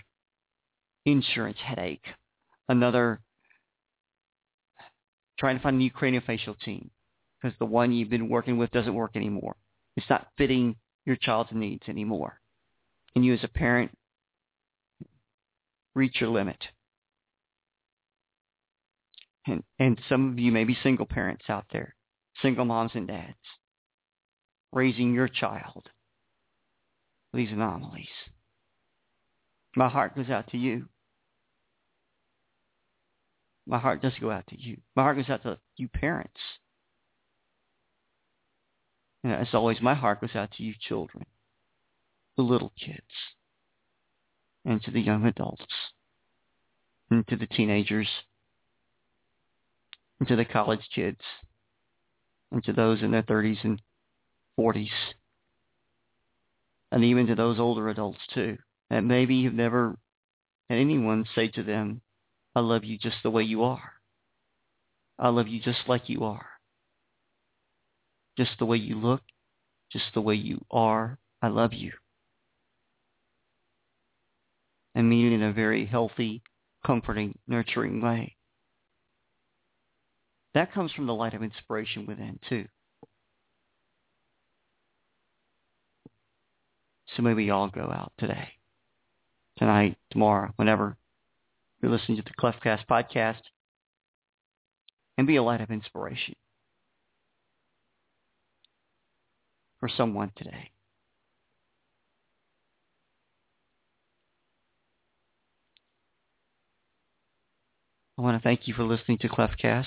insurance 1.04 1.58
headache, 1.62 2.04
another 2.68 3.20
trying 5.38 5.56
to 5.56 5.62
find 5.62 5.76
a 5.76 5.78
new 5.78 5.90
craniofacial 5.90 6.58
team 6.60 6.90
because 7.40 7.56
the 7.58 7.66
one 7.66 7.92
you've 7.92 8.10
been 8.10 8.28
working 8.28 8.56
with 8.56 8.70
doesn't 8.70 8.94
work 8.94 9.16
anymore. 9.16 9.56
It's 9.96 10.08
not 10.08 10.28
fitting 10.38 10.76
your 11.04 11.16
child's 11.16 11.50
needs 11.52 11.88
anymore. 11.88 12.40
And 13.14 13.24
you 13.24 13.34
as 13.34 13.44
a 13.44 13.48
parent 13.48 13.90
reach 15.94 16.20
your 16.20 16.30
limit. 16.30 16.58
And, 19.46 19.62
and 19.78 20.00
some 20.08 20.32
of 20.32 20.38
you 20.38 20.50
may 20.50 20.64
be 20.64 20.76
single 20.82 21.06
parents 21.06 21.44
out 21.48 21.66
there, 21.70 21.94
single 22.40 22.64
moms 22.64 22.92
and 22.94 23.06
dads, 23.06 23.34
raising 24.72 25.12
your 25.12 25.28
child. 25.28 25.90
These 27.34 27.50
anomalies. 27.52 28.06
My 29.76 29.88
heart 29.88 30.14
goes 30.14 30.30
out 30.30 30.50
to 30.50 30.58
you. 30.58 30.88
My 33.66 33.78
heart 33.78 34.02
does 34.02 34.12
go 34.20 34.30
out 34.30 34.46
to 34.48 34.60
you. 34.60 34.78
My 34.94 35.02
heart 35.02 35.16
goes 35.16 35.30
out 35.30 35.42
to 35.42 35.58
you 35.76 35.88
parents. 35.88 36.40
And 39.22 39.32
as 39.32 39.48
always, 39.54 39.80
my 39.80 39.94
heart 39.94 40.20
goes 40.20 40.36
out 40.36 40.52
to 40.52 40.62
you 40.62 40.74
children, 40.78 41.24
the 42.36 42.42
little 42.42 42.72
kids, 42.78 43.00
and 44.66 44.82
to 44.82 44.90
the 44.90 45.00
young 45.00 45.24
adults, 45.24 45.64
and 47.10 47.26
to 47.28 47.36
the 47.36 47.46
teenagers, 47.46 48.08
and 50.18 50.28
to 50.28 50.36
the 50.36 50.44
college 50.44 50.86
kids, 50.94 51.20
and 52.52 52.62
to 52.64 52.74
those 52.74 53.02
in 53.02 53.12
their 53.12 53.22
30s 53.22 53.64
and 53.64 53.80
40s, 54.60 54.88
and 56.92 57.02
even 57.02 57.26
to 57.28 57.34
those 57.34 57.58
older 57.58 57.88
adults 57.88 58.20
too, 58.34 58.58
that 58.90 59.02
maybe 59.02 59.36
you've 59.36 59.54
never 59.54 59.96
had 60.68 60.78
anyone 60.78 61.24
say 61.34 61.48
to 61.48 61.62
them, 61.62 62.00
I 62.54 62.60
love 62.60 62.84
you 62.84 62.98
just 62.98 63.16
the 63.22 63.30
way 63.30 63.42
you 63.42 63.64
are. 63.64 63.94
I 65.18 65.28
love 65.28 65.48
you 65.48 65.60
just 65.60 65.80
like 65.88 66.08
you 66.08 66.24
are. 66.24 66.46
Just 68.36 68.52
the 68.58 68.66
way 68.66 68.76
you 68.76 68.96
look, 68.96 69.22
just 69.92 70.06
the 70.14 70.20
way 70.20 70.34
you 70.34 70.64
are. 70.70 71.18
I 71.40 71.48
love 71.48 71.72
you. 71.72 71.92
And 74.94 75.08
mean 75.08 75.32
in 75.32 75.42
a 75.42 75.52
very 75.52 75.86
healthy, 75.86 76.42
comforting, 76.84 77.38
nurturing 77.46 78.00
way. 78.00 78.36
That 80.54 80.72
comes 80.72 80.92
from 80.92 81.06
the 81.06 81.14
light 81.14 81.34
of 81.34 81.42
inspiration 81.42 82.06
within, 82.06 82.38
too. 82.48 82.66
So 87.16 87.22
may 87.22 87.34
we 87.34 87.50
all 87.50 87.68
go 87.68 87.82
out 87.82 88.12
today, 88.18 88.48
tonight, 89.56 89.96
tomorrow, 90.10 90.52
whenever 90.56 90.96
you're 91.80 91.90
listening 91.90 92.16
to 92.16 92.24
the 92.24 92.30
Cleftcast 92.30 92.86
podcast, 92.90 93.40
and 95.16 95.26
be 95.26 95.36
a 95.36 95.42
light 95.42 95.60
of 95.60 95.70
inspiration 95.70 96.34
for 99.78 99.88
someone 99.88 100.32
today. 100.36 100.70
I 108.16 108.22
want 108.22 108.40
to 108.40 108.42
thank 108.42 108.68
you 108.68 108.74
for 108.74 108.84
listening 108.84 109.18
to 109.18 109.28
Cleftcast. 109.28 109.86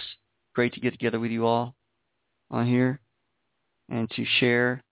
Great 0.54 0.74
to 0.74 0.80
get 0.80 0.92
together 0.92 1.20
with 1.20 1.32
you 1.32 1.46
all 1.46 1.76
on 2.52 2.68
here 2.68 3.00
and 3.90 4.10
to 4.12 4.26
share 4.26 4.84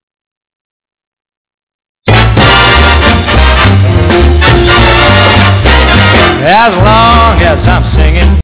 As 6.47 6.75
long 6.75 7.41
as 7.41 7.57
I'm 7.67 7.97
singing. 7.97 8.39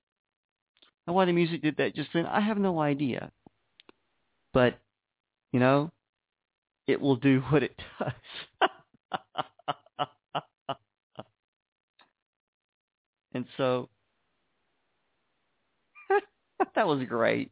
And 1.05 1.15
why 1.15 1.25
the 1.25 1.33
music 1.33 1.61
did 1.61 1.77
that 1.77 1.93
just 1.93 2.09
then, 2.15 2.25
I 2.25 2.39
have 2.39 2.57
no 2.57 2.79
idea. 2.79 3.31
But, 4.53 4.79
you 5.51 5.59
know, 5.59 5.91
it 6.87 6.99
will 6.99 7.15
do 7.15 7.41
what 7.49 7.61
it 7.61 7.79
does. 7.99 8.13
and 13.35 13.45
so, 13.55 13.87
that 16.73 16.87
was 16.87 17.03
great. 17.07 17.51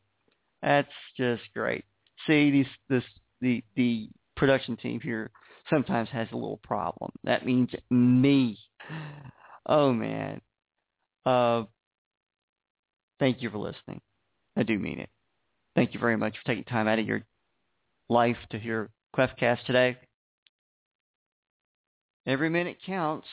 That's 0.63 0.89
just 1.15 1.43
great. 1.53 1.85
See, 2.25 2.49
these, 2.49 2.65
this, 2.89 3.03
the, 3.39 3.63
the 3.75 4.09
production 4.35 4.77
team 4.77 4.99
here 4.99 5.29
sometimes 5.69 6.09
has 6.09 6.27
a 6.31 6.35
little 6.35 6.59
problem. 6.63 7.11
That 7.23 7.45
means 7.45 7.69
me. 7.91 8.57
Oh 9.69 9.93
man. 9.93 10.41
Uh, 11.27 11.63
thank 13.19 13.43
you 13.43 13.51
for 13.51 13.59
listening. 13.59 14.01
I 14.57 14.63
do 14.63 14.79
mean 14.79 14.99
it. 14.99 15.09
Thank 15.75 15.93
you 15.93 15.99
very 15.99 16.17
much 16.17 16.35
for 16.37 16.45
taking 16.47 16.63
time 16.63 16.87
out 16.87 16.97
of 16.97 17.05
your 17.05 17.21
life 18.09 18.37
to 18.49 18.57
hear 18.59 18.89
Cleftcast 19.15 19.63
today. 19.65 19.97
Every 22.25 22.49
minute 22.49 22.77
counts, 22.83 23.27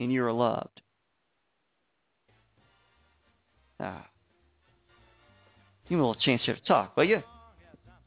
and 0.00 0.10
you 0.10 0.24
are 0.24 0.32
loved. 0.32 0.80
Ah. 3.78 4.06
Give 5.88 5.98
me 5.98 6.02
a 6.02 6.06
little 6.06 6.20
chance 6.20 6.42
here 6.46 6.54
to 6.56 6.64
talk, 6.64 6.96
will 6.96 7.04
you? 7.04 7.22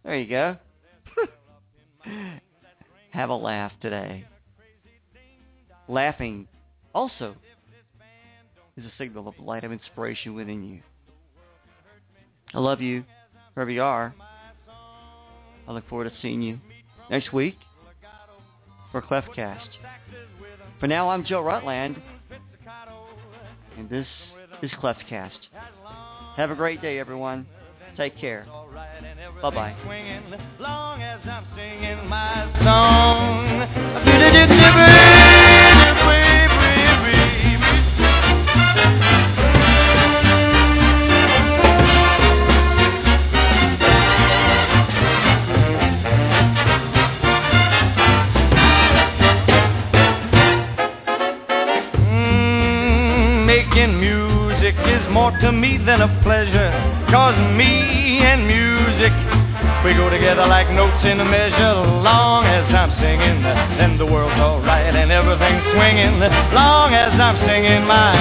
There 0.03 0.17
you 0.17 0.27
go. 0.27 0.57
Have 3.11 3.29
a 3.29 3.35
laugh 3.35 3.71
today. 3.81 4.25
Laughing 5.87 6.47
also 6.93 7.35
is 8.77 8.85
a 8.85 8.91
signal 8.97 9.27
of 9.27 9.37
light 9.39 9.63
of 9.63 9.71
inspiration 9.71 10.33
within 10.35 10.63
you. 10.63 10.81
I 12.53 12.59
love 12.59 12.81
you, 12.81 13.03
wherever 13.53 13.71
you 13.71 13.83
are. 13.83 14.13
I 15.67 15.71
look 15.71 15.87
forward 15.87 16.05
to 16.05 16.13
seeing 16.21 16.41
you 16.41 16.59
next 17.09 17.31
week 17.31 17.57
for 18.91 19.01
Cleftcast. 19.01 19.67
For 20.79 20.87
now, 20.87 21.09
I'm 21.09 21.23
Joe 21.25 21.41
Rutland, 21.41 22.01
and 23.77 23.89
this 23.89 24.07
is 24.63 24.71
Cleftcast. 24.81 25.37
Have 26.37 26.51
a 26.51 26.55
great 26.55 26.81
day, 26.81 26.99
everyone. 26.99 27.45
Take 27.97 28.17
care. 28.17 28.47
Bye-bye. 29.41 29.75
more 55.09 55.31
to 55.41 55.51
me 55.51 55.77
than 55.77 56.01
a 56.01 56.09
pleasure. 56.21 56.71
Cause 57.09 57.37
me 57.57 58.21
and 58.21 58.45
music, 58.45 59.13
we 59.83 59.97
go 59.97 60.09
together 60.09 60.45
like 60.45 60.69
notes 60.69 61.01
in 61.05 61.19
a 61.19 61.25
measure. 61.25 61.75
Long 62.05 62.45
as 62.45 62.69
I'm 62.69 62.93
singing, 63.01 63.41
then 63.77 63.97
the 63.97 64.05
world's 64.05 64.39
alright 64.39 64.93
and 64.93 65.11
everything's 65.11 65.65
swinging. 65.73 66.21
Long 66.53 66.93
as 66.93 67.13
I'm 67.17 67.37
singing 67.49 67.85
my, 67.89 68.13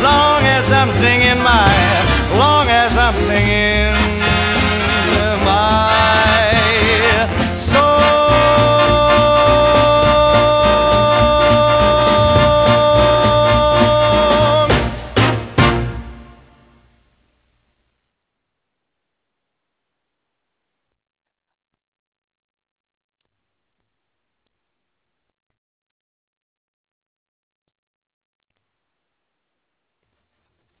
long 0.00 0.46
as 0.46 0.66
I'm 0.70 0.94
singing 1.02 1.42
my, 1.42 2.38
long 2.38 2.68
as 2.68 2.92
I'm 2.94 3.16
singing. 3.26 3.97